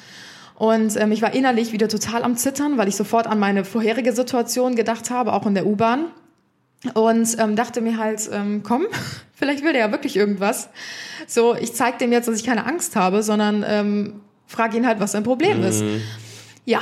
[0.55, 4.11] Und ähm, ich war innerlich wieder total am Zittern, weil ich sofort an meine vorherige
[4.11, 6.05] Situation gedacht habe, auch in der U-Bahn.
[6.93, 8.85] Und ähm, dachte mir halt, ähm, komm,
[9.33, 10.69] vielleicht will der ja wirklich irgendwas.
[11.27, 14.99] So, ich zeige dem jetzt, dass ich keine Angst habe, sondern ähm, frage ihn halt,
[14.99, 15.65] was sein Problem mhm.
[15.65, 15.83] ist.
[16.65, 16.81] Ja,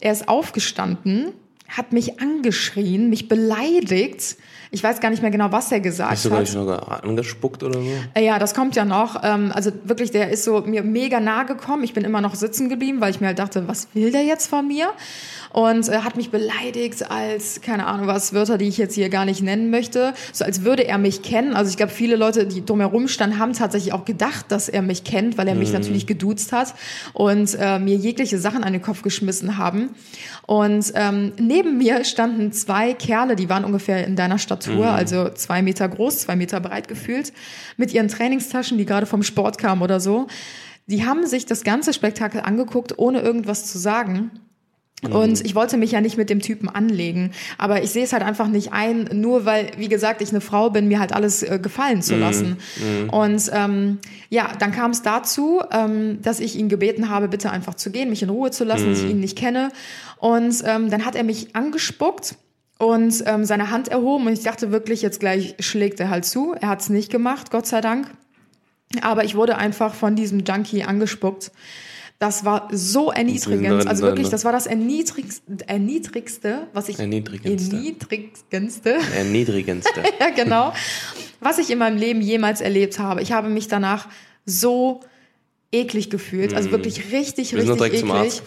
[0.00, 1.32] er ist aufgestanden,
[1.68, 4.36] hat mich angeschrien, mich beleidigt
[4.74, 6.40] ich weiß gar nicht mehr genau, was er gesagt Hast du hat.
[6.40, 7.90] Hast du sogar angespuckt oder so?
[8.14, 9.22] Äh, ja, das kommt ja noch.
[9.22, 11.84] Ähm, also wirklich, der ist so mir mega nahe gekommen.
[11.84, 14.48] Ich bin immer noch sitzen geblieben, weil ich mir halt dachte, was will der jetzt
[14.48, 14.88] von mir?
[15.52, 19.24] Und äh, hat mich beleidigt als, keine Ahnung was, Wörter, die ich jetzt hier gar
[19.24, 20.12] nicht nennen möchte.
[20.32, 21.54] So als würde er mich kennen.
[21.54, 25.04] Also ich glaube, viele Leute, die drumherum standen, haben tatsächlich auch gedacht, dass er mich
[25.04, 25.74] kennt, weil er mich mhm.
[25.74, 26.74] natürlich geduzt hat
[27.12, 29.90] und äh, mir jegliche Sachen an den Kopf geschmissen haben.
[30.46, 34.94] Und ähm, neben mir standen zwei Kerle, die waren ungefähr in deiner Statur, mhm.
[34.94, 37.32] also zwei Meter groß, zwei Meter breit gefühlt,
[37.76, 40.26] mit ihren Trainingstaschen, die gerade vom Sport kamen oder so.
[40.86, 44.30] Die haben sich das ganze Spektakel angeguckt, ohne irgendwas zu sagen
[45.10, 47.32] Und ich wollte mich ja nicht mit dem Typen anlegen.
[47.58, 50.70] Aber ich sehe es halt einfach nicht ein, nur weil, wie gesagt, ich eine Frau
[50.70, 52.56] bin, mir halt alles äh, gefallen zu lassen.
[53.08, 53.98] Und ähm,
[54.30, 58.10] ja, dann kam es dazu, ähm, dass ich ihn gebeten habe, bitte einfach zu gehen,
[58.10, 59.70] mich in Ruhe zu lassen, dass ich ihn nicht kenne.
[60.18, 62.36] Und ähm, dann hat er mich angespuckt
[62.86, 66.54] und ähm, seine Hand erhoben und ich dachte wirklich, jetzt gleich schlägt er halt zu.
[66.54, 68.08] Er hat es nicht gemacht, Gott sei Dank.
[69.00, 71.50] Aber ich wurde einfach von diesem Junkie angespuckt.
[72.18, 73.86] Das war so erniedrigend.
[73.86, 76.98] Also wirklich, das war das erniedrigste, erniedrigste was ich.
[76.98, 77.76] Erniedrigendste.
[77.76, 78.94] Erniedrigendste.
[79.16, 80.02] Erniedrigendste.
[80.20, 80.72] ja, genau.
[81.40, 83.20] Was ich in meinem Leben jemals erlebt habe.
[83.20, 84.08] Ich habe mich danach
[84.46, 85.00] so
[85.74, 88.42] eklig gefühlt, also wirklich richtig, Wir richtig eklig.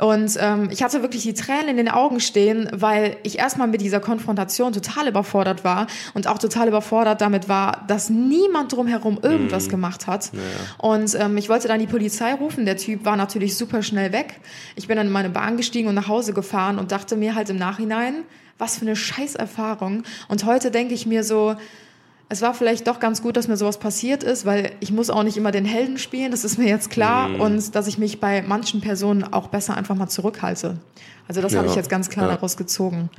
[0.00, 3.80] Und ähm, ich hatte wirklich die Tränen in den Augen stehen, weil ich erstmal mit
[3.80, 9.20] dieser Konfrontation total überfordert war und auch total überfordert damit war, dass niemand drumherum Mhm.
[9.22, 10.32] irgendwas gemacht hat.
[10.78, 12.64] Und ähm, ich wollte dann die Polizei rufen.
[12.64, 14.40] Der Typ war natürlich super schnell weg.
[14.74, 17.48] Ich bin dann in meine Bahn gestiegen und nach Hause gefahren und dachte mir halt
[17.50, 18.24] im Nachhinein,
[18.58, 20.02] was für eine Scheißerfahrung.
[20.28, 21.54] Und heute denke ich mir so,
[22.28, 25.22] es war vielleicht doch ganz gut, dass mir sowas passiert ist, weil ich muss auch
[25.22, 27.28] nicht immer den Helden spielen, das ist mir jetzt klar.
[27.28, 27.40] Mhm.
[27.40, 30.78] Und dass ich mich bei manchen Personen auch besser einfach mal zurückhalte.
[31.28, 32.34] Also das habe Ja, ich jetzt ganz klar ja.
[32.34, 33.10] daraus gezogen.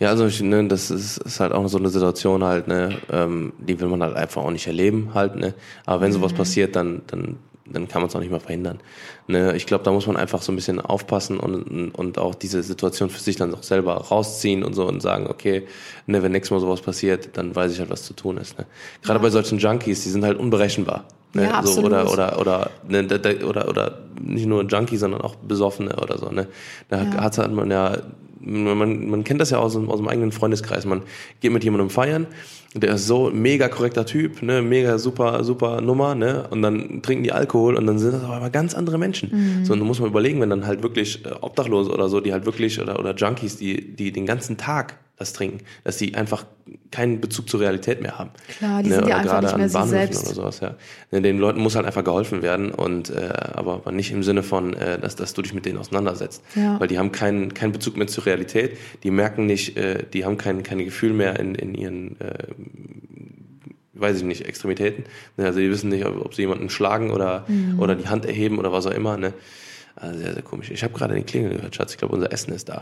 [0.00, 3.52] Ja, also ich, ne, das ist, ist halt auch so eine Situation halt, ne, ähm,
[3.58, 5.54] die will man halt einfach auch nicht erleben halt, ne.
[5.86, 8.80] Aber wenn sowas passiert, dann, dann, dann kann man es auch nicht mehr verhindern.
[9.26, 12.62] Ne, ich glaube, da muss man einfach so ein bisschen aufpassen und, und auch diese
[12.62, 15.66] Situation für sich dann auch selber rausziehen und so und sagen, okay,
[16.06, 18.58] ne, wenn nächstes Mal sowas passiert, dann weiß ich halt, was zu tun ist.
[18.58, 18.66] Ne.
[19.02, 21.04] Gerade bei solchen Junkies, die sind halt unberechenbar.
[21.32, 22.18] Ne, Ja, so, oder, absolut.
[22.18, 26.30] oder, oder, ne, da, da, oder, oder nicht nur Junkie, sondern auch Besoffene oder so.
[26.30, 26.46] Ne.
[26.90, 27.22] Da Ja.
[27.22, 27.96] hat man ja,
[28.46, 30.84] man, man kennt das ja aus, dem- aus dem eigenen Freundeskreis.
[30.86, 31.02] Man
[31.40, 32.26] geht mit jemandem feiern,
[32.74, 37.22] der ist so mega korrekter Typ, ne, mega super, super Nummer, ne, und dann trinken
[37.24, 39.30] die Alkohol und dann sind das aber ganz andere Menschen.
[39.64, 42.32] So, und da muss man überlegen, wenn dann halt wirklich äh, Obdachlose oder so, die
[42.32, 46.44] halt wirklich, oder, oder Junkies, die, die den ganzen Tag das trinken, dass die einfach
[46.90, 48.30] keinen Bezug zur Realität mehr haben.
[48.58, 50.24] Klar, die sind ja einfach gerade nicht mehr sie selbst.
[50.26, 50.74] Oder sowas, ja.
[51.12, 54.42] Ne, Den Leuten muss halt einfach geholfen werden und äh, aber aber nicht im Sinne
[54.42, 56.42] von, äh, dass, dass du dich mit denen auseinandersetzt.
[56.56, 56.80] Ja.
[56.80, 60.36] Weil die haben keinen keinen Bezug mehr zur Realität, die merken nicht, äh, die haben
[60.36, 62.48] kein, kein Gefühl mehr in, in ihren äh,
[63.96, 65.04] weiß ich nicht, Extremitäten.
[65.36, 67.78] Ne, Also die wissen nicht, ob, ob sie jemanden schlagen oder, Mhm.
[67.78, 69.16] oder die Hand erheben oder was auch immer.
[69.16, 69.32] Ne?
[70.04, 70.70] Also sehr, sehr komisch.
[70.70, 71.92] Ich habe gerade den Klingel gehört, Schatz.
[71.92, 72.80] Ich glaube, unser Essen ist da.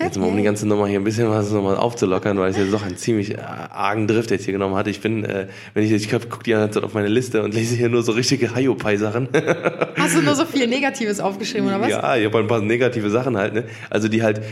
[0.00, 2.72] Jetzt mal, um die ganze Nummer hier ein bisschen was nochmal aufzulockern, weil ich jetzt
[2.72, 4.90] doch einen ziemlich äh, argen Drift jetzt hier genommen hatte.
[4.90, 7.76] Ich bin, äh, wenn ich, ich gucke die ganze Zeit auf meine Liste und lese
[7.76, 9.28] hier nur so richtige Hayopai-Sachen.
[9.96, 11.88] Hast du nur so viel Negatives aufgeschrieben, oder was?
[11.88, 13.64] Ja, ich habe ein paar negative Sachen halt, ne?
[13.90, 14.42] Also die halt,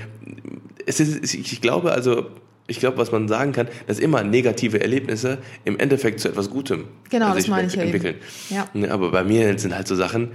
[0.86, 2.26] es ist, ich glaube, also,
[2.68, 6.84] ich glaube, was man sagen kann, dass immer negative Erlebnisse im Endeffekt zu etwas Gutem
[7.10, 8.14] Genau, äh, das meine ich entwickeln.
[8.50, 8.68] Ja.
[8.72, 10.30] Ne, Aber bei mir sind halt so Sachen,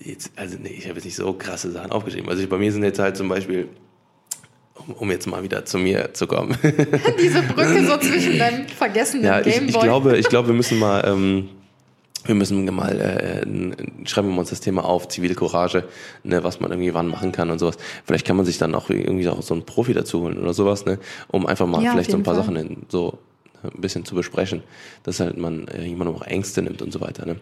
[0.00, 2.28] jetzt, also nee, ich habe jetzt nicht so krasse Sachen aufgeschrieben.
[2.28, 3.68] Also ich, bei mir sind jetzt halt zum Beispiel,
[4.74, 6.56] um, um jetzt mal wieder zu mir zu kommen.
[7.20, 9.66] Diese Brücke so zwischen deinem vergessenen ja, ich, Gameboy.
[9.68, 11.48] ich glaube, ich glaube, wir müssen mal, ähm,
[12.24, 15.84] wir müssen mal, äh, schreiben wir uns das Thema auf, Zivilcourage,
[16.24, 17.76] ne, was man irgendwie wann machen kann und sowas.
[18.04, 20.84] Vielleicht kann man sich dann auch irgendwie auch so einen Profi dazu holen oder sowas,
[20.84, 22.44] ne, um einfach mal Ja, vielleicht so ein paar Fall.
[22.44, 23.18] Sachen in, so
[23.64, 24.62] äh, ein bisschen zu besprechen,
[25.04, 27.36] dass halt man äh, jemandem auch Ängste nimmt und so weiter, ne.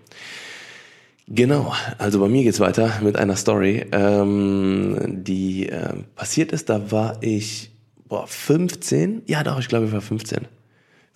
[1.29, 6.93] Genau, also bei mir geht's weiter mit einer Story, ähm, die äh, passiert ist, da
[6.93, 7.73] war ich
[8.09, 10.47] boah, 15, ja doch, ich glaube ich war 15.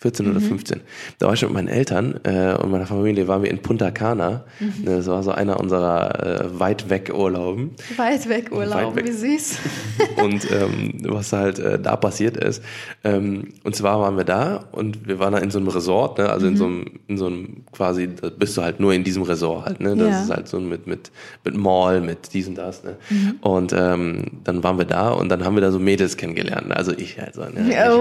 [0.00, 0.32] 14 Mhm.
[0.32, 0.80] oder 15.
[1.18, 4.44] Da war ich mit meinen Eltern äh, und meiner Familie waren wir in Punta Cana.
[4.58, 4.84] Mhm.
[4.86, 7.72] Das war so einer unserer äh, weit weg Urlauben.
[7.96, 9.06] Weit weg Urlaub, Weit weg.
[9.08, 9.58] wie süß.
[10.24, 12.62] und ähm, was halt äh, da passiert ist.
[13.04, 16.30] Ähm, und zwar waren wir da und wir waren da in so einem Resort, ne?
[16.30, 19.22] also in so einem, in so einem quasi, da bist du halt nur in diesem
[19.22, 19.96] Resort halt, ne?
[19.96, 20.22] Das Ja.
[20.22, 21.10] ist halt so mit, mit,
[21.44, 22.96] mit Mall, mit dies und das, ne?
[23.42, 26.68] Und ähm, dann waren wir da und dann haben wir da so Mädels kennengelernt.
[26.68, 26.76] ne?
[26.76, 27.50] Also ich halt so, ne?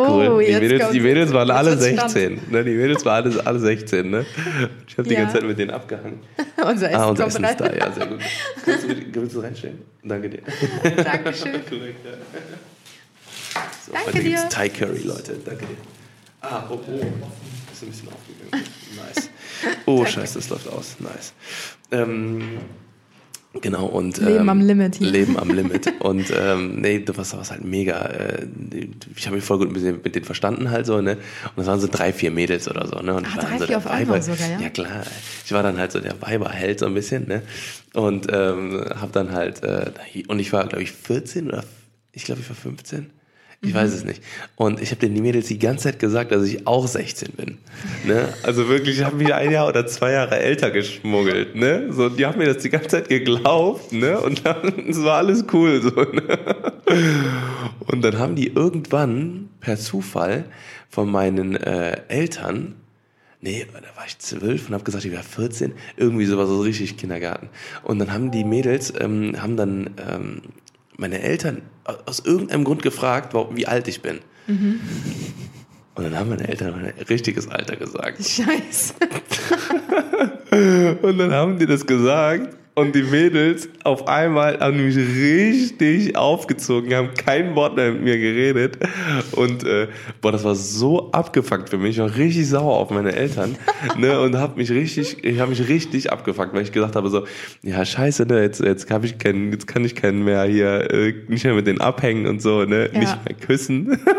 [0.08, 2.42] Oh, Die jetzt Mädels, die Mädels waren alle wird's 16.
[2.50, 2.64] Ne?
[2.64, 4.26] Die Mädels waren alle, alle 16, ne?
[4.88, 5.22] Ich habe die Ja.
[5.22, 6.20] ganze Zeit mit denen abgehangen.
[6.58, 8.20] Unser Essen Ah, unser Essen ist da, ja, sehr gut.
[8.66, 8.90] Kannst du,
[9.22, 9.82] willst du reinstellen?
[10.04, 10.42] Danke dir.
[11.04, 11.62] Dankeschön.
[13.86, 14.50] So, Danke heute gibt's dir.
[14.50, 15.36] Thai Curry, Leute.
[15.44, 15.76] Danke dir.
[16.42, 17.00] Ah, oh, oh.
[17.72, 18.66] Ist ein bisschen aufgegangen.
[18.96, 19.30] Nice.
[19.86, 20.96] Oh, scheiße, das läuft aus.
[21.00, 21.34] Nice.
[21.92, 22.60] Ähm,
[23.62, 24.18] genau, und.
[24.18, 25.10] Leben ähm, am Limit hier.
[25.10, 25.92] Leben am Limit.
[26.02, 28.00] Und ähm, nee, das war, was halt mega.
[28.06, 28.48] Äh,
[29.16, 31.14] ich habe mich voll gut mit denen, mit denen verstanden halt so, ne?
[31.16, 33.14] Und das waren so drei, vier Mädels oder so, ne?
[33.16, 34.60] Und ich Ah, drei, so vier auf einmal Weiber- sogar, ja?
[34.62, 35.04] Ja klar.
[35.46, 37.42] Ich war dann halt so der Weiberheld so ein bisschen, ne?
[37.94, 39.92] Und ähm, habe dann halt, äh,
[40.28, 41.64] und ich war, glaube ich, 14 oder
[42.12, 43.10] ich glaube, ich war 15.
[43.62, 44.24] Ich weiß es nicht.
[44.56, 47.58] Und ich habe den Mädels die ganze Zeit gesagt, dass ich auch 16 bin.
[48.06, 48.30] Ne?
[48.44, 51.56] Also wirklich, ich habe mich ein Jahr oder zwei Jahre älter geschmuggelt.
[51.56, 51.92] Ne?
[51.92, 53.92] So, die haben mir das die ganze Zeit geglaubt.
[53.92, 54.18] Ne?
[54.20, 55.82] Und dann es war alles cool.
[55.82, 56.40] So, ne?
[57.88, 60.46] Und dann haben die irgendwann per Zufall
[60.90, 62.76] von meinen äh, Eltern
[63.42, 66.98] nee, da war ich zwölf und habe gesagt, ich wäre 14, irgendwie sowas, so richtig
[66.98, 67.50] Kindergarten.
[67.84, 70.42] Und dann haben die Mädels, ähm, haben dann ähm,
[71.00, 71.62] meine Eltern
[72.06, 74.20] aus irgendeinem Grund gefragt, wie alt ich bin.
[74.48, 74.82] Mhm.
[75.96, 78.24] Und dann haben meine Eltern mein richtiges Alter gesagt.
[78.24, 78.94] Scheiße.
[81.02, 86.94] und dann haben die das gesagt und die Mädels auf einmal haben mich richtig aufgezogen,
[86.94, 88.78] haben kein Wort mehr mit mir geredet.
[89.34, 89.88] Und äh,
[90.22, 91.98] boah, das war so abgefuckt für mich.
[91.98, 93.58] Ich war richtig sauer auf meine Eltern.
[93.98, 97.26] ne, und hab mich richtig, ich habe mich richtig abgefuckt, weil ich gesagt habe so,
[97.64, 101.14] ja scheiße, ne, jetzt, jetzt, hab ich keinen, jetzt kann ich keinen mehr hier, äh,
[101.28, 103.00] nicht mehr mit denen abhängen und so, ne, ja.
[103.00, 104.00] nicht mehr küssen.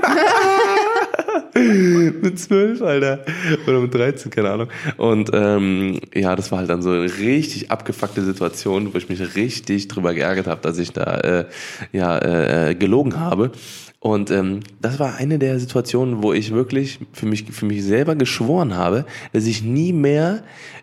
[2.22, 3.24] mit zwölf, Alter.
[3.66, 4.68] Oder mit 13, keine Ahnung.
[4.96, 9.36] Und ähm, ja, das war halt dann so eine richtig abgefuckte Situation, wo ich mich
[9.36, 11.44] richtig drüber geärgert habe, dass ich da äh,
[11.92, 13.52] ja äh, gelogen habe.
[14.00, 18.16] Und ähm, das war eine der Situationen, wo ich wirklich für mich, für mich selber
[18.16, 20.42] geschworen habe, dass ich nie mehr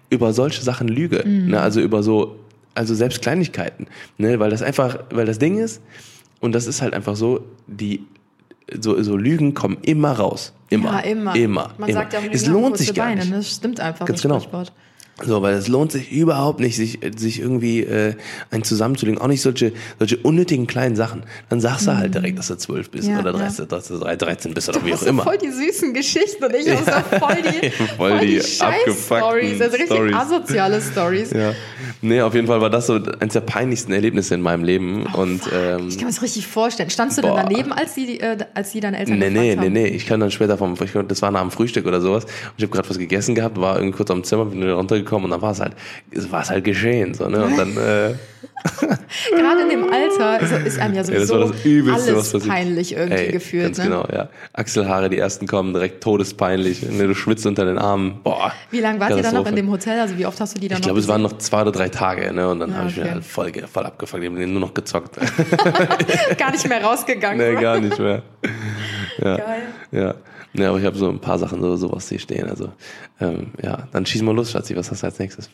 [0.10, 1.24] über solche Sachen lüge.
[1.26, 1.50] Mhm.
[1.50, 1.60] Ne?
[1.60, 2.38] Also über so,
[2.76, 3.88] also selbst Kleinigkeiten.
[4.20, 4.40] Ne?
[4.40, 5.82] Weil das einfach, weil das Ding ist,
[6.40, 8.06] und das ist halt einfach so, die
[8.80, 10.54] so, so Lügen kommen immer raus.
[10.70, 10.94] Immer.
[10.94, 11.36] Ja, immer.
[11.36, 11.72] Immer.
[11.78, 12.00] Man immer.
[12.00, 13.30] sagt ja auch, es lohnt sich gar Beine, nicht.
[13.32, 13.38] Ne?
[13.38, 14.06] Das stimmt einfach.
[14.06, 14.40] Ganz genau.
[14.40, 14.72] Sprichwort.
[15.24, 18.14] So, weil es lohnt sich überhaupt nicht, sich, sich irgendwie äh,
[18.52, 19.20] ein zusammenzulegen.
[19.20, 21.24] Auch nicht solche, solche unnötigen kleinen Sachen.
[21.50, 22.14] Dann sagst du halt mhm.
[22.14, 23.66] direkt, dass du zwölf bist ja, oder 13, ja.
[23.66, 25.24] dass du 13 bist oder du wie auch immer.
[25.24, 26.86] voll die süßen Geschichten und ich ja.
[26.86, 29.62] habe voll die, voll, voll die, die Scheiß-Stories.
[29.62, 31.32] Also richtig asoziale Stories.
[31.32, 31.54] Ja.
[32.02, 35.06] Nee, auf jeden Fall war das so eines der peinlichsten Erlebnisse in meinem Leben.
[35.14, 36.90] Oh, und, ähm, ich kann mir das richtig vorstellen.
[36.90, 37.36] Standst du boah.
[37.36, 39.62] denn daneben, als die, äh, als die deine Eltern Nee, nee, haben?
[39.62, 39.88] nee, nee.
[39.88, 42.26] Ich kann dann später vom, ich, das war nach dem Frühstück oder sowas.
[42.26, 45.26] Und ich habe gerade was gegessen gehabt, war irgendwie kurz am Zimmer, bin wieder runtergekommen
[45.26, 45.74] und dann war es halt
[46.12, 47.14] es war halt geschehen.
[47.14, 47.44] So, ne?
[47.44, 48.14] Und dann, äh,
[49.32, 53.32] Gerade in dem Alter ist, ist einem ja sowieso ja, Übelste, alles peinlich irgendwie Ey,
[53.32, 53.64] gefühlt.
[53.64, 53.84] Ganz ne?
[53.86, 54.30] genau, ja.
[54.54, 56.82] Achselhaare, die ersten kommen, direkt todespeinlich.
[56.82, 58.20] Du schwitzt unter den Armen.
[58.24, 58.52] Boah.
[58.72, 60.00] Wie lange wart ihr dann noch in dem Hotel?
[60.00, 61.62] Also wie oft hast du die dann ich noch Ich glaube, es waren noch zwei
[61.62, 62.34] oder drei Tage.
[62.34, 62.50] Ne?
[62.50, 63.06] Und dann ja, habe ich okay.
[63.06, 64.36] mir halt voll, voll abgefangen.
[64.36, 65.18] Die haben nur noch gezockt.
[66.38, 67.38] gar nicht mehr rausgegangen.
[67.38, 68.24] Nee, gar nicht mehr.
[69.20, 69.38] Ja.
[69.38, 69.62] Geil.
[69.92, 70.16] Ja.
[70.58, 72.50] Ja, aber ich habe so ein paar Sachen, so, sowas hier stehen.
[72.50, 72.72] Also,
[73.22, 74.76] ähm, ja, dann schieß mal los, Schatzi.
[74.76, 75.50] Was hast du als nächstes?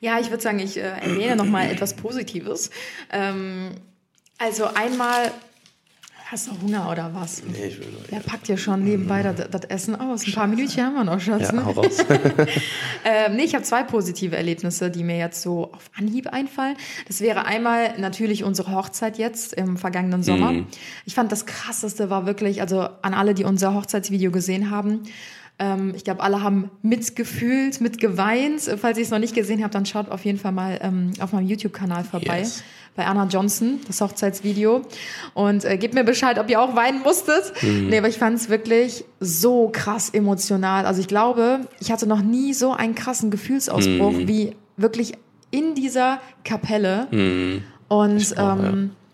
[0.00, 2.70] Ja, ich würde sagen, ich äh, erwähne nochmal etwas Positives.
[3.12, 3.72] Ähm,
[4.38, 5.30] also einmal
[6.28, 7.44] Hast du Hunger oder was?
[7.44, 8.00] Nee, ich will nur.
[8.08, 10.26] Wer packt ja schon nebenbei das, das Essen aus?
[10.26, 11.52] Ein paar Minütchen haben wir noch, Schatz.
[11.52, 11.98] Ja, hau raus.
[13.04, 16.76] ähm, nee, ich habe zwei positive Erlebnisse, die mir jetzt so auf Anhieb einfallen.
[17.06, 20.50] Das wäre einmal natürlich unsere Hochzeit jetzt im vergangenen Sommer.
[20.50, 20.66] Mhm.
[21.04, 25.02] Ich fand das krasseste war wirklich, also an alle, die unser Hochzeitsvideo gesehen haben,
[25.60, 28.62] ähm, ich glaube, alle haben mitgefühlt, mitgeweint.
[28.78, 31.32] Falls ihr es noch nicht gesehen habt, dann schaut auf jeden Fall mal ähm, auf
[31.32, 32.40] meinem YouTube-Kanal vorbei.
[32.40, 32.64] Yes
[32.96, 34.82] bei Anna Johnson, das Hochzeitsvideo.
[35.34, 37.52] Und äh, gebt mir Bescheid, ob ihr auch weinen musstet.
[37.62, 37.88] Mhm.
[37.88, 40.86] Nee, aber ich fand es wirklich so krass emotional.
[40.86, 44.28] Also ich glaube, ich hatte noch nie so einen krassen Gefühlsausbruch mhm.
[44.28, 45.12] wie wirklich
[45.50, 47.06] in dieser Kapelle.
[47.10, 47.62] Mhm.
[47.88, 49.12] Und ich, auch, ähm, ja.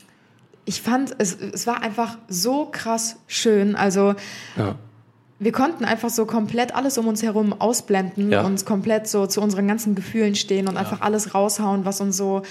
[0.64, 3.76] ich fand, es, es war einfach so krass schön.
[3.76, 4.14] Also
[4.56, 4.76] ja
[5.42, 8.42] wir konnten einfach so komplett alles um uns herum ausblenden ja.
[8.42, 10.80] und komplett so zu unseren ganzen Gefühlen stehen und ja.
[10.80, 12.42] einfach alles raushauen, was uns so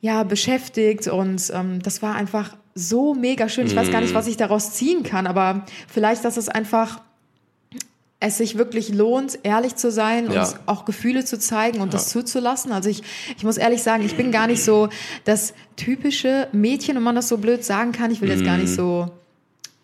[0.00, 3.66] ja, beschäftigt und ähm, das war einfach so mega schön.
[3.66, 7.00] Ich weiß gar nicht, was ich daraus ziehen kann, aber vielleicht, dass es einfach
[8.20, 10.48] es sich wirklich lohnt, ehrlich zu sein und ja.
[10.66, 11.92] auch Gefühle zu zeigen und ja.
[11.92, 12.72] das zuzulassen.
[12.72, 13.02] Also ich,
[13.36, 14.88] ich muss ehrlich sagen, ich bin gar nicht so
[15.24, 18.10] das typische Mädchen, wenn man das so blöd sagen kann.
[18.10, 18.74] Ich will jetzt gar nicht mhm.
[18.74, 19.10] so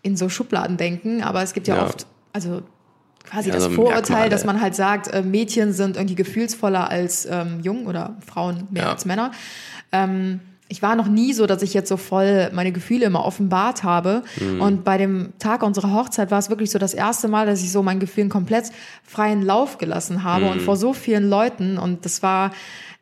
[0.03, 1.87] in so Schubladen denken, aber es gibt ja, ja.
[1.87, 2.63] oft, also
[3.23, 7.27] quasi ja, das so Vorurteil, dass man halt sagt, äh, Mädchen sind irgendwie gefühlsvoller als
[7.27, 9.31] ähm, Jungen oder Frauen mehr als Männer.
[9.95, 13.85] Ähm, ich war noch nie so, dass ich jetzt so voll meine Gefühle immer offenbart
[13.85, 14.23] habe.
[14.41, 14.61] Mhm.
[14.61, 17.71] Und bei dem Tag unserer Hochzeit war es wirklich so das erste Mal, dass ich
[17.71, 18.73] so meinen Gefühlen komplett
[19.05, 20.51] freien Lauf gelassen habe mhm.
[20.53, 21.79] und vor so vielen Leuten.
[21.79, 22.51] Und das war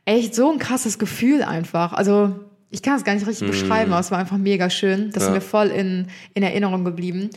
[0.04, 1.92] echt so ein krasses Gefühl einfach.
[1.92, 2.34] Also
[2.70, 3.52] ich kann es gar nicht richtig mhm.
[3.52, 5.10] beschreiben, aber es war einfach mega schön.
[5.12, 5.28] Das ja.
[5.28, 7.30] ist mir voll in, in Erinnerung geblieben.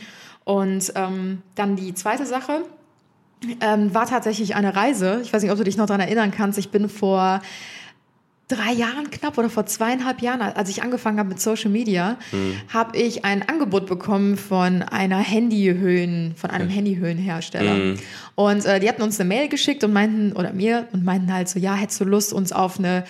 [0.44, 2.62] Und ähm, dann die zweite Sache
[3.60, 5.20] ähm, war tatsächlich eine Reise.
[5.22, 6.58] Ich weiß nicht, ob du dich noch daran erinnern kannst.
[6.58, 7.42] Ich bin vor
[8.48, 12.60] drei Jahren knapp oder vor zweieinhalb Jahren, als ich angefangen habe mit Social Media, mhm.
[12.72, 17.74] habe ich ein Angebot bekommen von einer Handyhöhen, von einem Handyhöhenhersteller.
[17.74, 17.94] Mhm.
[18.36, 21.48] Und äh, die hatten uns eine Mail geschickt und meinten, oder mir, und meinten halt
[21.48, 23.04] so, ja, hättest du Lust, uns auf eine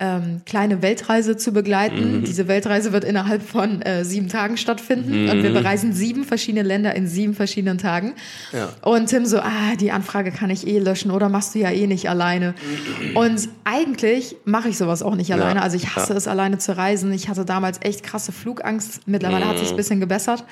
[0.00, 2.18] ähm, kleine Weltreise zu begleiten.
[2.18, 2.24] Mhm.
[2.24, 5.30] Diese Weltreise wird innerhalb von äh, sieben Tagen stattfinden mhm.
[5.30, 8.14] und wir bereisen sieben verschiedene Länder in sieben verschiedenen Tagen.
[8.52, 8.68] Ja.
[8.82, 11.88] Und Tim so, ah, die Anfrage kann ich eh löschen oder machst du ja eh
[11.88, 12.54] nicht alleine.
[13.14, 15.58] Und eigentlich mache ich sowas auch nicht alleine.
[15.58, 15.64] Ja.
[15.64, 16.16] Also ich hasse ja.
[16.16, 17.12] es alleine zu reisen.
[17.12, 19.00] Ich hatte damals echt krasse Flugangst.
[19.06, 19.48] Mittlerweile mhm.
[19.48, 20.44] hat sich ein bisschen gebessert.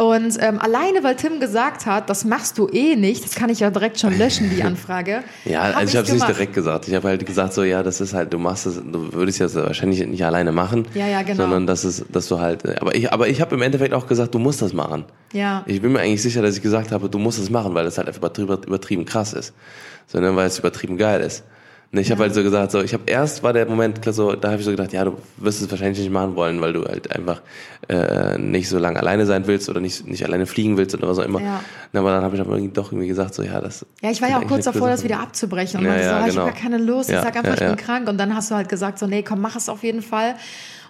[0.00, 3.60] Und ähm, alleine, weil Tim gesagt hat, das machst du eh nicht, das kann ich
[3.60, 5.22] ja direkt schon löschen, die Anfrage.
[5.44, 6.88] ja, hab also ich habe es nicht direkt gesagt.
[6.88, 9.54] Ich habe halt gesagt, so ja, das ist halt, du machst es, du würdest ja
[9.54, 10.88] wahrscheinlich nicht alleine machen.
[10.94, 11.42] Ja, ja, genau.
[11.42, 14.34] Sondern dass es, dass du halt, aber ich, aber ich habe im Endeffekt auch gesagt,
[14.34, 15.04] du musst das machen.
[15.34, 15.64] Ja.
[15.66, 17.98] Ich bin mir eigentlich sicher, dass ich gesagt habe, du musst es machen, weil es
[17.98, 19.52] halt einfach übertrieben, übertrieben krass ist,
[20.06, 21.44] sondern weil es übertrieben geil ist.
[21.92, 22.14] Ne, ich ja.
[22.14, 24.64] habe halt so gesagt, so ich habe erst war der Moment so, da habe ich
[24.64, 27.42] so gedacht, ja, du wirst es wahrscheinlich nicht machen wollen, weil du halt einfach
[27.88, 31.18] äh, nicht so lange alleine sein willst oder nicht nicht alleine fliegen willst oder was
[31.18, 31.40] auch immer.
[31.40, 31.64] Ja.
[31.92, 33.84] Aber dann habe ich aber irgendwie doch irgendwie gesagt, so ja, das.
[34.02, 36.28] Ja, ich war ja auch kurz davor, das wieder abzubrechen und ja, ja, so, genau.
[36.28, 38.54] ich habe gar keine Lust, ich sag einfach, ich bin krank und dann hast du
[38.54, 40.36] halt gesagt, so nee, komm, mach es auf jeden Fall.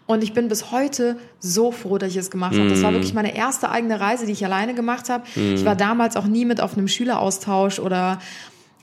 [0.06, 2.68] Und ich bin bis heute so froh, dass ich es gemacht habe.
[2.68, 2.94] Das war mm.
[2.94, 5.22] wirklich meine erste eigene Reise, die ich alleine gemacht habe.
[5.36, 5.54] Mm.
[5.54, 8.18] Ich war damals auch nie mit auf einem Schüleraustausch oder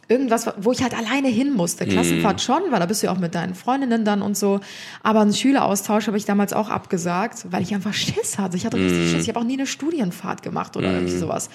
[0.07, 1.85] irgendwas, wo ich halt alleine hin musste.
[1.85, 1.89] Mhm.
[1.89, 4.59] Klassenfahrt schon, weil da bist du ja auch mit deinen Freundinnen dann und so.
[5.03, 8.57] Aber einen Schüleraustausch habe ich damals auch abgesagt, weil ich einfach Schiss hatte.
[8.57, 9.11] Ich hatte richtig mhm.
[9.11, 9.23] Schiss.
[9.23, 11.19] Ich habe auch nie eine Studienfahrt gemacht oder irgendwie mhm.
[11.19, 11.49] sowas.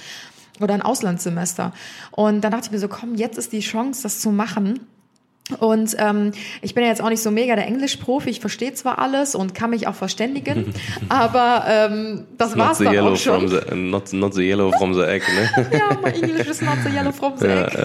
[0.61, 1.73] Oder ein Auslandssemester.
[2.11, 4.81] Und dann dachte ich mir so, komm, jetzt ist die Chance, das zu machen.
[5.59, 6.31] Und ähm,
[6.63, 8.31] ich bin ja jetzt auch nicht so mega der Englischprofi.
[8.31, 10.73] Ich verstehe zwar alles und kann mich auch verständigen,
[11.09, 13.49] aber ähm, das war's dann auch schon.
[13.49, 15.69] The, not, not the yellow from the egg, ne?
[15.79, 17.77] ja, my English is not the yellow from the egg.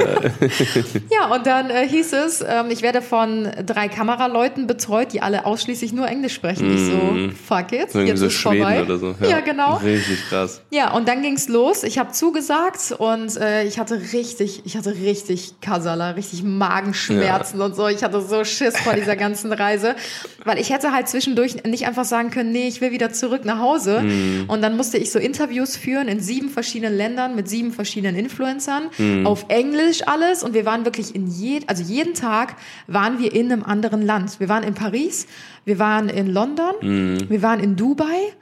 [1.09, 5.21] Ja, ja und dann äh, hieß es, ähm, ich werde von drei Kameraleuten betreut, die
[5.21, 6.69] alle ausschließlich nur Englisch sprechen.
[6.69, 6.75] Mm.
[6.75, 7.31] Ich so, mhm.
[7.31, 8.81] fuck it, so jetzt so ist Schweden vorbei.
[8.83, 9.15] Oder so.
[9.21, 9.77] Ja, ja, genau.
[9.77, 10.61] Richtig krass.
[10.69, 11.83] Ja, und dann ging's los.
[11.83, 17.55] Ich habe zugesagt und äh, ich hatte richtig, ich hatte richtig Kasala, richtig Magenschmerzen.
[17.55, 17.87] Ja Schmerzen und so.
[17.87, 19.95] Ich hatte so Schiss vor dieser ganzen Reise,
[20.43, 23.59] weil ich hätte halt zwischendurch nicht einfach sagen können, nee, ich will wieder zurück nach
[23.59, 24.01] Hause.
[24.01, 24.45] Mhm.
[24.47, 28.89] Und dann musste ich so Interviews führen in sieben verschiedenen Ländern mit sieben verschiedenen Influencern
[28.97, 29.27] mhm.
[29.27, 30.43] auf Englisch alles.
[30.43, 32.55] Und wir waren wirklich in jeden, also jeden Tag
[32.87, 34.39] waren wir in einem anderen Land.
[34.39, 35.27] Wir waren in Paris,
[35.65, 37.29] wir waren in London, mhm.
[37.29, 38.33] wir waren in Dubai,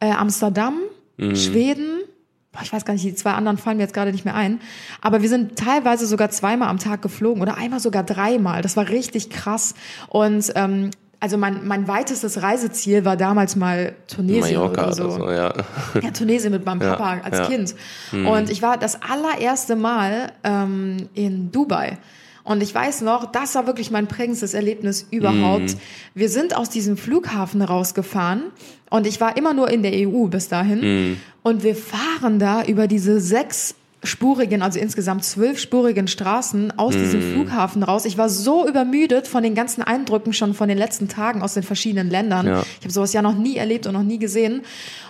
[0.00, 0.78] äh, Amsterdam,
[1.16, 1.36] mhm.
[1.36, 2.00] Schweden,
[2.60, 4.60] ich weiß gar nicht, die zwei anderen fallen mir jetzt gerade nicht mehr ein,
[5.00, 8.60] aber wir sind teilweise sogar zweimal am Tag geflogen oder einmal sogar dreimal.
[8.60, 9.74] Das war richtig krass.
[10.08, 10.90] Und ähm,
[11.22, 15.04] also mein, mein weitestes Reiseziel war damals mal Tunesien Mallorca oder so.
[15.04, 15.54] Oder so ja.
[16.02, 17.46] ja, Tunesien mit meinem Papa ja, als ja.
[17.46, 17.74] Kind.
[18.10, 18.26] Hm.
[18.26, 21.98] Und ich war das allererste Mal ähm, in Dubai.
[22.44, 25.74] Und ich weiß noch, das war wirklich mein prägendstes Erlebnis überhaupt.
[25.74, 25.78] Mm.
[26.14, 28.44] Wir sind aus diesem Flughafen rausgefahren
[28.90, 31.12] und ich war immer nur in der EU bis dahin.
[31.12, 31.16] Mm.
[31.42, 36.98] Und wir fahren da über diese sechs spurigen, also insgesamt zwölfspurigen Straßen aus mm.
[36.98, 38.04] diesem Flughafen raus.
[38.04, 41.62] Ich war so übermüdet von den ganzen Eindrücken schon von den letzten Tagen aus den
[41.62, 42.46] verschiedenen Ländern.
[42.46, 42.62] Ja.
[42.78, 44.62] Ich habe sowas ja noch nie erlebt und noch nie gesehen.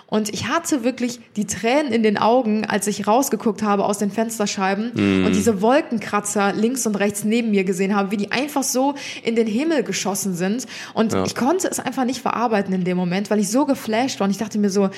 [0.05, 4.11] Und ich hatte wirklich die Tränen in den Augen, als ich rausgeguckt habe aus den
[4.11, 5.25] Fensterscheiben mm.
[5.25, 9.35] und diese Wolkenkratzer links und rechts neben mir gesehen habe, wie die einfach so in
[9.35, 10.67] den Himmel geschossen sind.
[10.93, 11.23] Und ja.
[11.25, 14.25] ich konnte es einfach nicht verarbeiten in dem Moment, weil ich so geflasht war.
[14.25, 14.91] Und ich dachte mir so,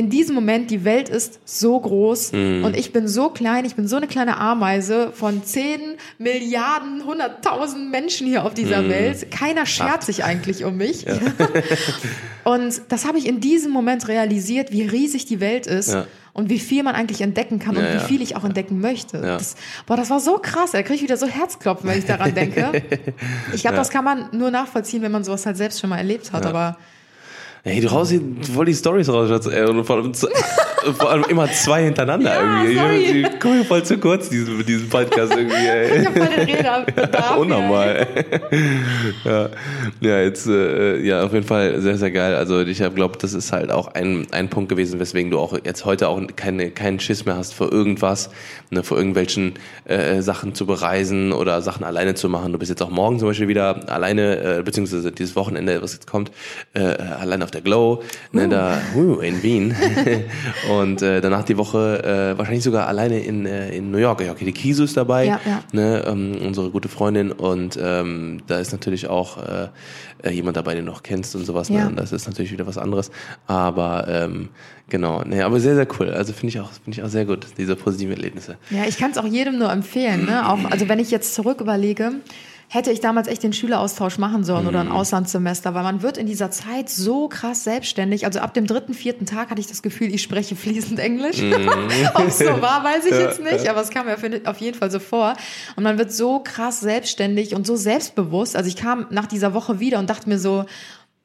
[0.00, 2.64] in diesem Moment, die Welt ist so groß mm.
[2.64, 5.78] und ich bin so klein, ich bin so eine kleine Ameise von 10
[6.16, 8.88] Milliarden, 100.000 Menschen hier auf dieser mm.
[8.88, 9.30] Welt.
[9.30, 11.02] Keiner schert sich eigentlich um mich.
[11.02, 11.18] Ja.
[12.44, 15.92] und das habe ich in diesem Moment realisiert, wie riesig die Welt ist.
[15.92, 16.06] Ja.
[16.32, 19.20] Und wie viel man eigentlich entdecken kann und ja, wie viel ich auch entdecken möchte.
[19.20, 20.70] Das, boah, das war so krass.
[20.70, 22.70] Da kriege ich wieder so Herzklopfen, wenn ich daran denke.
[23.52, 26.32] Ich glaube, das kann man nur nachvollziehen, wenn man sowas halt selbst schon mal erlebt
[26.32, 26.46] hat.
[26.46, 26.78] Aber
[27.62, 28.22] Hey, du haust hier
[28.54, 29.44] voll die Storys raus, Schatz.
[29.46, 30.14] Ey, und vor allem,
[30.94, 33.20] vor allem immer zwei hintereinander ja, irgendwie.
[33.20, 35.56] Ich komme voll zu kurz, diesen, diesen Podcast irgendwie.
[35.56, 36.00] Ey.
[36.00, 36.86] Ich hab meine Rede
[37.38, 38.06] Unnormal.
[39.24, 39.48] ja.
[40.00, 42.34] ja, jetzt, äh, ja, auf jeden Fall sehr, sehr geil.
[42.34, 45.84] Also ich glaube, das ist halt auch ein, ein Punkt gewesen, weswegen du auch jetzt
[45.84, 48.30] heute auch keine, keinen Schiss mehr hast vor irgendwas,
[48.70, 52.52] ne, vor irgendwelchen äh, Sachen zu bereisen oder Sachen alleine zu machen.
[52.52, 56.06] Du bist jetzt auch morgen zum Beispiel wieder alleine, äh, beziehungsweise dieses Wochenende, was jetzt
[56.06, 56.30] kommt,
[56.72, 58.48] äh, alleine auf der Glow, ne, uh.
[58.48, 59.74] da uh, in Wien.
[60.70, 64.20] und äh, danach die Woche äh, wahrscheinlich sogar alleine in, äh, in New York.
[64.20, 65.62] Okay, die Kisu ist dabei, ja, ja.
[65.72, 67.32] Ne, ähm, unsere gute Freundin.
[67.32, 69.68] Und ähm, da ist natürlich auch äh,
[70.22, 71.70] äh jemand dabei, den du noch kennst und sowas.
[71.70, 71.78] Ne?
[71.78, 71.88] Ja.
[71.88, 71.96] Ne?
[71.96, 73.10] Das ist natürlich wieder was anderes.
[73.46, 74.50] Aber ähm,
[74.88, 76.10] genau, ne, aber sehr, sehr cool.
[76.10, 78.58] Also finde ich auch, finde ich auch sehr gut, diese positiven Erlebnisse.
[78.70, 80.26] Ja, ich kann es auch jedem nur empfehlen.
[80.26, 80.48] Ne?
[80.48, 82.12] Auch, also wenn ich jetzt zurück überlege,
[82.72, 86.28] hätte ich damals echt den Schüleraustausch machen sollen oder ein Auslandssemester, weil man wird in
[86.28, 88.26] dieser Zeit so krass selbstständig.
[88.26, 91.42] Also ab dem dritten, vierten Tag hatte ich das Gefühl, ich spreche fließend Englisch.
[92.14, 94.88] Ob es so war, weiß ich jetzt nicht, aber es kam mir auf jeden Fall
[94.88, 95.34] so vor.
[95.74, 98.54] Und man wird so krass selbstständig und so selbstbewusst.
[98.54, 100.64] Also ich kam nach dieser Woche wieder und dachte mir so,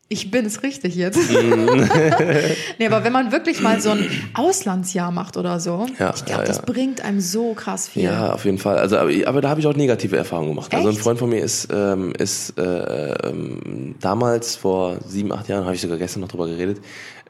[0.08, 1.20] ich bin es richtig jetzt.
[2.80, 6.42] nee, aber wenn man wirklich mal so ein Auslandsjahr macht oder so, Ja, ich glaube,
[6.42, 6.64] ja, das ja.
[6.66, 8.04] bringt einem so krass viel.
[8.04, 8.78] Ja, auf jeden Fall.
[8.78, 10.74] Also, aber, aber da habe ich auch negative Erfahrungen gemacht.
[10.74, 11.02] Also ein Echt?
[11.02, 15.82] Freund von mir ist, ähm, ist äh, ähm, damals vor sieben, acht Jahren, habe ich
[15.82, 16.82] sogar gestern noch drüber geredet,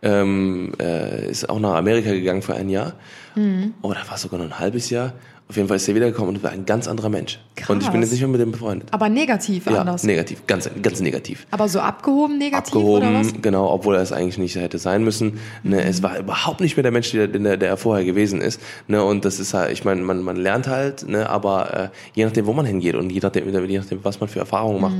[0.01, 2.93] ähm, äh, ist auch nach Amerika gegangen für ein Jahr.
[3.35, 3.73] Mhm.
[3.81, 5.13] Oder war es sogar noch ein halbes Jahr.
[5.47, 7.39] Auf jeden Fall ist er wiedergekommen und war ein ganz anderer Mensch.
[7.55, 7.69] Krass.
[7.69, 8.89] Und ich bin jetzt nicht mehr mit dem befreundet.
[8.91, 10.03] Aber negativ Ja, anders.
[10.03, 11.45] negativ, ganz, ganz negativ.
[11.51, 13.27] Aber so abgehoben negativ oder was?
[13.27, 15.39] abgehoben, genau, obwohl er es eigentlich nicht hätte sein müssen.
[15.61, 18.59] Ne, es war überhaupt nicht mehr der Mensch, der, der, der er vorher gewesen ist.
[18.87, 22.25] Ne, und das ist halt, ich meine, man, man lernt halt, ne, aber äh, je
[22.25, 24.95] nachdem, wo man hingeht und je nachdem, je nachdem was man für Erfahrungen macht,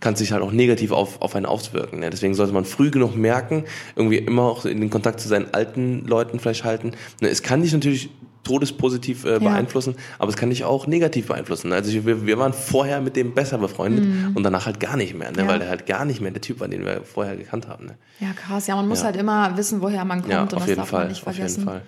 [0.00, 2.00] kann es sich halt auch negativ auf, auf einen auswirken.
[2.00, 2.08] Ne?
[2.08, 3.64] Deswegen sollte man früh genug merken,
[3.96, 6.92] irgendwie immer auch in den Kontakt zu seinen alten Leuten vielleicht halten.
[7.20, 8.08] Ne, es kann dich natürlich
[8.50, 11.72] todespositiv äh, beeinflussen, aber es kann dich auch negativ beeinflussen.
[11.72, 15.14] Also ich, wir, wir waren vorher mit dem besser befreundet und danach halt gar nicht
[15.14, 15.38] mehr, ne?
[15.42, 15.46] Ja.
[15.48, 17.86] weil der halt gar nicht mehr der Typ war, den wir vorher gekannt haben.
[17.86, 17.94] Ne?
[18.18, 18.66] Ja, krass.
[18.66, 19.06] Ja, man muss Ja.
[19.06, 21.26] halt immer wissen, woher man kommt Ja, und auf das jeden darf Fall, man nicht
[21.26, 21.60] auf vergessen.
[21.60, 21.82] jeden Fall.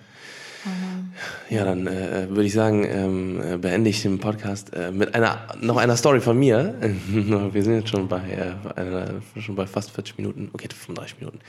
[1.49, 5.47] Ja, dann äh, würde ich sagen, ähm, äh, beende ich den Podcast äh, mit einer
[5.61, 6.75] noch einer Story von mir.
[7.51, 11.39] Wir sind jetzt schon bei äh, einer, schon bei fast 40 Minuten, okay, 35 Minuten.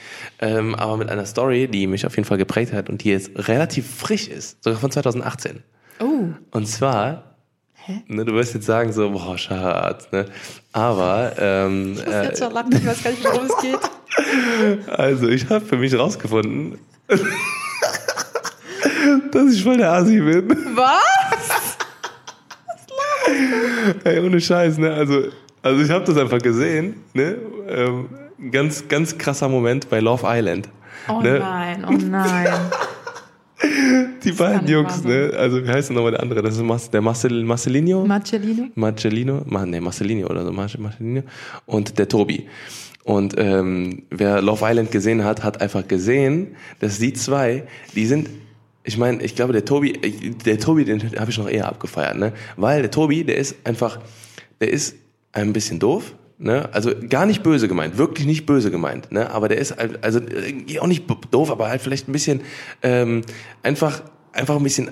[0.41, 3.31] Ähm, aber mit einer Story, die mich auf jeden Fall geprägt hat und die jetzt
[3.49, 5.63] relativ frisch ist, sogar von 2018.
[6.01, 7.37] Oh, Und zwar,
[7.75, 8.03] Hä?
[8.09, 10.27] ne, du wirst jetzt sagen so, boah, Schatz, ne?
[10.73, 13.79] Aber ähm, das ist jetzt schon lang, ich weiß gar nicht, worum es geht.
[14.97, 16.79] Also, ich habe für mich rausgefunden,
[19.35, 20.49] dass ich voll der Asi bin.
[20.75, 21.77] Was?
[24.05, 24.93] Ey, ohne Scheiß, ne?
[24.93, 25.25] Also,
[25.63, 27.37] also ich habe das einfach gesehen, ne?
[27.69, 28.09] Ähm,
[28.51, 30.69] ganz, ganz krasser Moment bei Love Island.
[31.09, 31.39] Oh ne?
[31.39, 32.49] nein, oh nein.
[34.25, 35.33] Die beiden nicht Jungs, ne?
[35.37, 36.43] Also, wie heißt denn nochmal der andere?
[36.43, 38.05] Das ist Mas der Marcel Marcelino?
[38.07, 38.69] Marcellino?
[38.75, 41.23] Marcellino, Ma- nee, Marcelino oder so, Marce- Marcelino
[41.67, 42.47] und der Tobi.
[43.05, 47.65] Und ähm, wer Love Island gesehen hat, hat einfach gesehen, dass die zwei,
[47.95, 48.29] die sind,
[48.87, 52.17] ich meine, ich glaube, der Tobi, äh, der Tobi, den habe ich noch eher abgefeiert,
[52.19, 52.33] ne?
[52.57, 53.99] Weil der Tobi, der ist einfach,
[54.61, 54.95] der ist
[55.33, 56.69] ein bisschen doof, ne?
[56.73, 59.31] Also gar nicht böse gemeint, wirklich nicht böse gemeint, ne?
[59.31, 62.43] Aber der ist halt- also äh, auch nicht doof, aber halt vielleicht ein bisschen
[62.83, 63.23] ähm,
[63.63, 64.91] einfach, einfach ein bisschen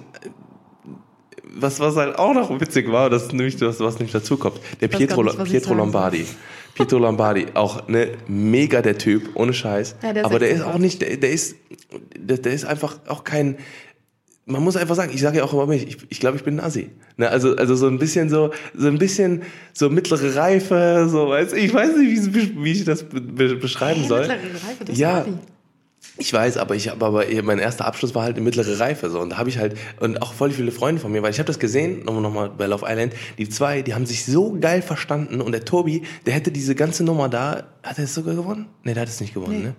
[1.55, 4.59] was, was halt auch noch witzig war, das ist nämlich das, was nicht dazu kommt.
[4.81, 6.27] Der Pietro, nicht, Pietro Lombardi.
[6.75, 9.97] Pietro Lombardi, auch ne, mega der Typ, ohne Scheiß.
[10.03, 11.57] Ja, der Aber der ist auch nicht, der, der ist,
[12.17, 13.57] der, der ist einfach auch kein,
[14.47, 16.59] man muss einfach sagen, ich sage ja auch immer mich, ich, ich glaube, ich bin
[16.59, 16.91] ein Assi.
[17.17, 19.43] Ne, also, also so ein bisschen so, so ein bisschen
[19.75, 24.01] so mittlere Reife, so weiß ich weiß nicht, wie, wie ich das be be beschreiben
[24.01, 24.21] Hey, soll.
[24.21, 25.27] mittlere Reife, das ja.
[26.19, 29.19] Ich weiß, aber ich habe aber mein erster Abschluss war halt eine mittlere Reife so
[29.21, 31.47] und da habe ich halt und auch voll viele Freunde von mir, weil ich habe
[31.47, 34.83] das gesehen, nochmal noch mal bei Love Island, die zwei, die haben sich so geil
[34.83, 38.67] verstanden und der Tobi, der hätte diese ganze Nummer da, hat er es sogar gewonnen?
[38.85, 39.65] Nee, der hat es nicht gewonnen, Nee.
[39.69, 39.75] ne?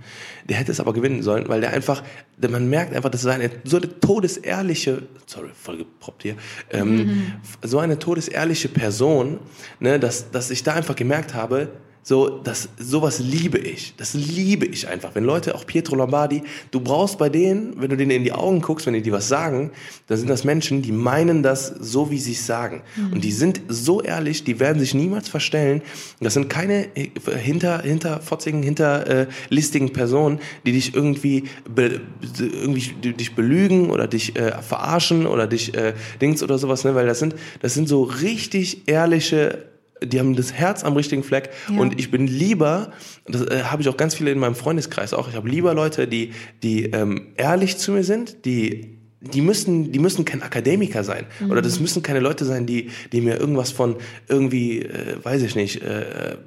[0.49, 2.03] Der hätte es aber gewinnen sollen, weil der einfach,
[2.49, 6.35] man merkt einfach, das ist eine so eine todesehrliche, sorry, voll geproppt hier,
[6.71, 9.39] ähm, so eine todesehrliche Person,
[9.79, 11.69] ne, dass, dass ich da einfach gemerkt habe,
[12.05, 13.95] so, das, sowas liebe ich.
[13.95, 15.15] Das liebe ich einfach.
[15.15, 18.59] Wenn Leute, auch Pietro Lombardi, du brauchst bei denen, wenn du denen in die Augen
[18.59, 19.71] guckst, wenn die dir was sagen,
[20.07, 22.81] dann sind das Menschen, die meinen das so, wie sie es sagen.
[23.11, 25.81] Und die sind so ehrlich, die werden sich niemals verstellen.
[26.19, 32.01] Das sind keine äh, hinter, hinterfotzigen, hinterlistigen Personen, die dich irgendwie, be,
[32.37, 36.95] irgendwie dich belügen oder dich äh, verarschen oder dich äh, Dings oder sowas, ne?
[36.95, 39.72] Weil das sind, das sind so richtig ehrliche
[40.05, 41.79] die haben das Herz am richtigen Fleck Ja.
[41.79, 42.91] und ich bin lieber,
[43.27, 46.07] das äh, habe ich auch ganz viele in meinem Freundeskreis auch, ich habe lieber Leute,
[46.07, 46.31] die,
[46.61, 51.25] die ähm, ehrlich zu mir sind, die die müssen, die müssen kein Akademiker sein.
[51.49, 53.95] Oder das müssen keine Leute sein, die, die mir irgendwas von
[54.27, 56.37] irgendwie, äh, weiß ich nicht, äh, äh,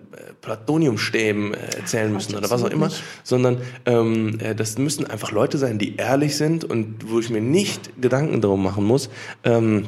[0.43, 2.89] Plutoniumstäben äh, erzählen Quatsch, müssen oder was auch immer.
[2.89, 3.03] nicht.
[3.25, 7.41] Sondern ähm, äh, das müssen einfach Leute sein, die ehrlich sind und wo ich mir
[7.41, 9.09] nicht Gedanken darum machen muss,
[9.45, 9.85] ähm,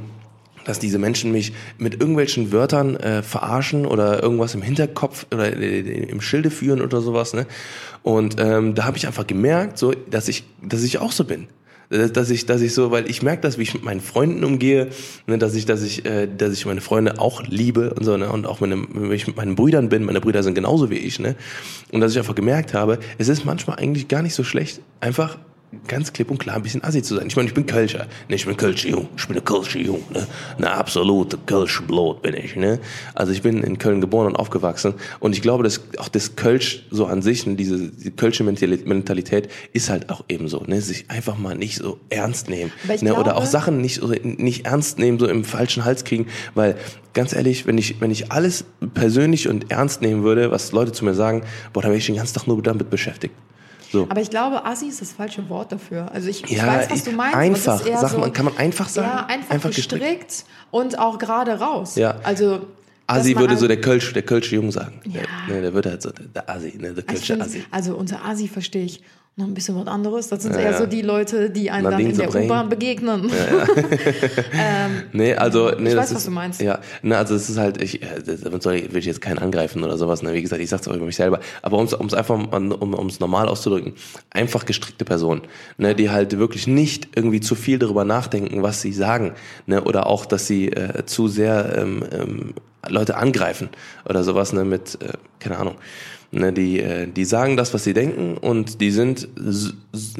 [0.69, 5.81] dass diese Menschen mich mit irgendwelchen Wörtern äh, verarschen oder irgendwas im Hinterkopf oder äh,
[5.81, 7.33] im Schilde führen oder sowas.
[7.33, 7.47] Ne?
[8.03, 11.49] Und ähm, da habe ich einfach gemerkt, so, dass ich, dass ich auch so bin.
[11.91, 14.45] Äh, Dass ich, dass ich so, weil ich merke das, wie ich mit meinen Freunden
[14.45, 14.89] umgehe,
[15.27, 18.31] ne, dass ich, dass ich, äh, dass ich meine Freunde auch liebe und so, ne,
[18.31, 21.19] und auch meine, wenn ich mit meinen Brüdern bin, meine Brüder sind genauso wie ich,
[21.19, 21.35] ne,
[21.91, 25.39] und dass ich einfach gemerkt habe, es ist manchmal eigentlich gar nicht so schlecht, einfach
[25.87, 27.27] ganz klipp und klar ein bisschen assi zu sein.
[27.27, 28.07] Ich meine, ich bin Kölscher.
[28.29, 29.09] Ne, ich bin Kölscher Jung.
[29.17, 30.03] Ich bin ein Kölscher Jung.
[30.13, 30.27] Ne?
[30.57, 32.57] Eine absolute Kölsche Blut bin ich.
[32.57, 32.81] Ne?
[33.15, 34.95] Also ich bin in Köln geboren und aufgewachsen.
[35.21, 39.49] Und ich glaube, dass auch das Kölsch so an sich, ne, diese die Kölsche Mentalität
[39.73, 40.63] ist halt auch eben so.
[40.67, 40.81] Ne?
[40.81, 42.73] Sich einfach mal nicht so ernst nehmen.
[42.87, 42.97] Ne?
[42.97, 46.29] glaube, Oder auch Sachen nicht, so, nicht ernst nehmen, so im falschen Hals kriegen.
[46.55, 46.77] Weil
[47.13, 48.65] ganz ehrlich, wenn ich, wenn ich alles
[48.95, 51.43] persönlich und ernst nehmen würde, was Leute zu mir sagen,
[51.75, 53.35] boah, da wäre ich den ganzen Tag nur damit beschäftigt.
[53.91, 54.07] So.
[54.09, 56.11] Aber ich glaube, Assi ist das falsche Wort dafür.
[56.13, 57.37] Also ich, ich Ja, weiß, was du meinst.
[57.37, 57.81] einfach.
[57.81, 59.09] ist eher Sag so, mal, kann man einfach sagen?
[59.09, 60.45] Ja, einfach, Einfach gestrickt, gestrickt?
[60.71, 61.95] und auch gerade raus.
[61.97, 62.17] Ja.
[62.23, 62.67] Also
[63.07, 65.01] Asi man würde so der Kölsch, der Kölsche Jung sagen.
[65.07, 65.23] Ja.
[65.49, 67.65] Der, ne, der würde halt so, der, Asi, ne, der Ich Kölsche Asi.
[67.71, 69.03] also unter Asi verstehe ich
[69.39, 70.29] noch ein bisschen was anderes.
[70.29, 70.79] Das sind Ja, eher ja.
[70.79, 72.45] so die Leute, die einem Nadine dann in der.
[72.45, 73.31] U-Bahn begegnen.
[75.13, 76.61] Nee, also, nee, Ich das weiß, ist, was du meinst.
[76.61, 79.39] Ja, ne, also es ist halt, ich, äh, damit soll ich, will ich jetzt keinen
[79.39, 82.15] angreifen oder sowas, ne, wie gesagt, ich sag's auch über mich selber, aber ums, ums
[82.15, 83.95] einfach, um, ums normal auszudrücken,
[84.31, 85.43] einfach gestrickte Personen,
[85.77, 89.35] ne, die halt wirklich nicht irgendwie zu viel darüber nachdenken, was sie sagen,
[89.67, 92.55] ne, oder auch, dass sie äh, zu sehr ähm, ähm,
[92.89, 93.69] Leute angreifen
[94.09, 95.77] oder sowas, ne, mit, äh, keine Ahnung.
[96.31, 99.29] Ne, die, äh, die sagen das, was sie denken und die sind,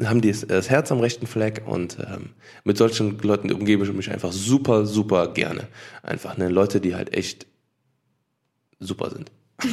[0.03, 2.31] haben die, das Herz am rechten Fleck und ähm,
[2.63, 5.67] mit solchen Leuten umgebe ich mich einfach super, super gerne.
[6.01, 7.45] Einfach, ne, Leute, die halt echt
[8.79, 9.31] super sind.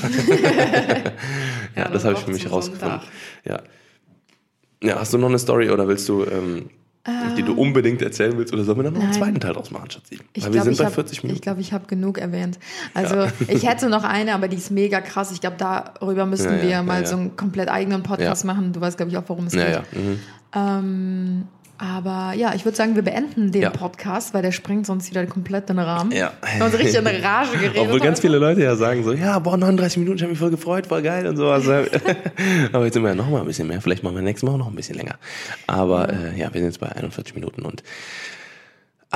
[1.75, 2.43] ja, Ja, das habe ich für mich.
[2.49, 3.03] Sonntag.
[3.45, 3.63] Ja.
[4.83, 6.69] Ja, hast du noch eine Story oder willst du, ähm,
[7.37, 9.19] die du unbedingt erzählen willst oder sollen wir dann noch einen nein.
[9.19, 10.19] zweiten Teil draus machen, Schatzi?
[10.33, 11.37] Ich Weil wir glaube, sind ich bei hab- 40 Minuten.
[11.37, 12.59] Ich glaube, ich habe genug erwähnt.
[12.95, 15.31] Also ich hätte noch eine, aber die ist mega krass.
[15.33, 17.07] Ich glaube, darüber müssten Ja, ja, wir ja, mal ja.
[17.07, 18.53] so einen komplett eigenen Podcast Ja.
[18.53, 18.73] machen.
[18.73, 19.75] Du weißt, glaube ich, auch, worum es ja, geht.
[19.75, 19.83] ja.
[19.93, 20.19] Mhm.
[20.55, 21.43] Ähm,
[21.79, 23.71] aber ja, ich würde sagen, wir beenden den Ja.
[23.71, 26.11] Podcast, weil der sprengt sonst wieder komplett den Rahmen.
[26.13, 26.33] Ja.
[26.43, 27.79] Wir haben uns richtig in eine Rage geredet.
[27.79, 30.51] Obwohl ganz viele Leute ja sagen so, ja, boah, 39 Minuten, ich habe mich voll
[30.51, 31.65] gefreut, voll geil und sowas.
[32.73, 33.81] Aber jetzt sind wir ja noch mal ein bisschen mehr.
[33.81, 35.17] Vielleicht machen wir nächstes Mal auch noch ein bisschen länger.
[35.67, 37.83] Aber äh, ja, wir sind jetzt bei 41 Minuten und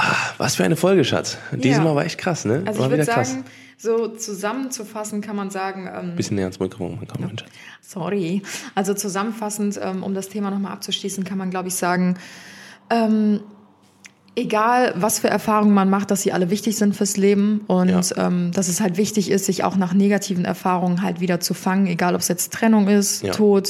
[0.01, 1.38] ah, was für eine Folge, Schatz.
[1.53, 1.84] Dieses Ja.
[1.84, 2.62] Mal war echt krass, ne?
[2.66, 3.30] Also war ich würde wieder krass.
[3.30, 3.44] sagen,
[3.76, 7.51] so zusammenzufassen kann man sagen, ähm, Bisschen näher ans Mikrofon kommen, Schatz.
[7.80, 8.42] Sorry.
[8.74, 12.16] Also zusammenfassend, ähm, um das Thema nochmal abzuschließen, kann man, glaube ich, sagen,
[12.90, 13.40] ähm,
[14.37, 18.26] egal was für Erfahrungen man macht, dass sie alle wichtig sind fürs Leben und Ja.
[18.26, 21.87] ähm, dass es halt wichtig ist, sich auch nach negativen Erfahrungen halt wieder zu fangen,
[21.87, 23.33] egal ob es jetzt Trennung ist, Ja.
[23.33, 23.68] Tod,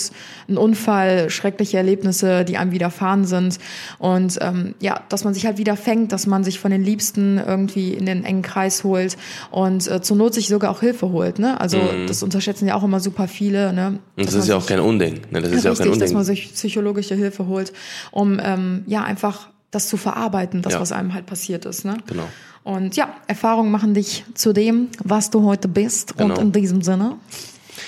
[0.48, 3.58] ein Unfall, schreckliche Erlebnisse, die einem widerfahren sind
[3.98, 7.38] und ähm, ja, dass man sich halt wieder fängt, dass man sich von den Liebsten
[7.44, 9.16] irgendwie in den engen Kreis holt
[9.50, 11.38] und äh, zur Not sich sogar auch Hilfe holt.
[11.38, 11.60] Ne?
[11.60, 13.72] Also das unterschätzen ja auch immer super viele.
[13.72, 13.90] Ne?
[13.90, 13.98] Mhm.
[14.16, 15.20] Und das ist ja auch kein Unding.
[15.30, 15.40] Ne?
[15.40, 16.14] Das ist ja auch kein Richtig, dass Unding.
[16.14, 17.72] man sich psychologische Hilfe holt,
[18.10, 20.80] um ähm, ja einfach das zu verarbeiten, das Ja.
[20.80, 21.84] was einem halt passiert ist.
[21.84, 21.96] Ne?
[22.06, 22.24] Genau.
[22.62, 26.16] Und ja, Erfahrungen machen dich zu dem, was du heute bist.
[26.16, 26.34] Genau.
[26.34, 27.16] Und in diesem Sinne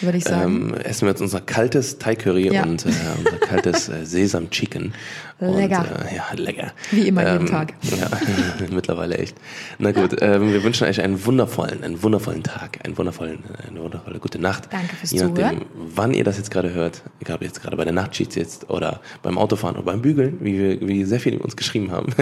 [0.03, 2.63] würde ich sagen, Ähm, essen wir jetzt unser kaltes Thai Curry Ja.
[2.65, 4.93] und äh, unser kaltes äh, Sesam Chicken.
[5.41, 5.81] Lecker.
[5.81, 6.73] Und, äh, ja, lecker.
[6.93, 7.75] Wie immer jeden Tag.
[7.99, 8.09] Ja,
[8.71, 9.37] mittlerweile echt.
[9.79, 14.19] Na gut, ähm, wir wünschen euch einen wundervollen, einen wundervollen Tag, einen wundervollen, eine wundervolle
[14.21, 14.69] gute Nacht.
[14.73, 15.61] Danke fürs Je nachdem, Zuhören.
[15.75, 18.71] wann ihr das jetzt gerade hört, egal ob ihr jetzt gerade bei der Nachtschicht sitzt
[18.71, 22.15] oder beim Autofahren oder beim Bügeln, wie, wir, wie sehr viele uns geschrieben haben.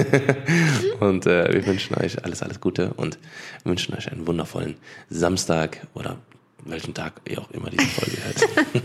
[1.01, 3.19] und äh, wir wünschen euch alles, alles Gute und
[3.65, 4.77] wünschen euch einen wundervollen
[5.11, 6.17] Samstag oder
[6.65, 8.83] welchen Tag ihr auch immer diese Folge hört.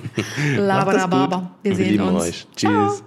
[0.58, 1.52] Laberababa.
[1.64, 2.24] Wir Wir sehen uns.
[2.24, 2.48] euch.
[2.56, 2.90] Ciao.
[2.90, 3.04] Tschüss.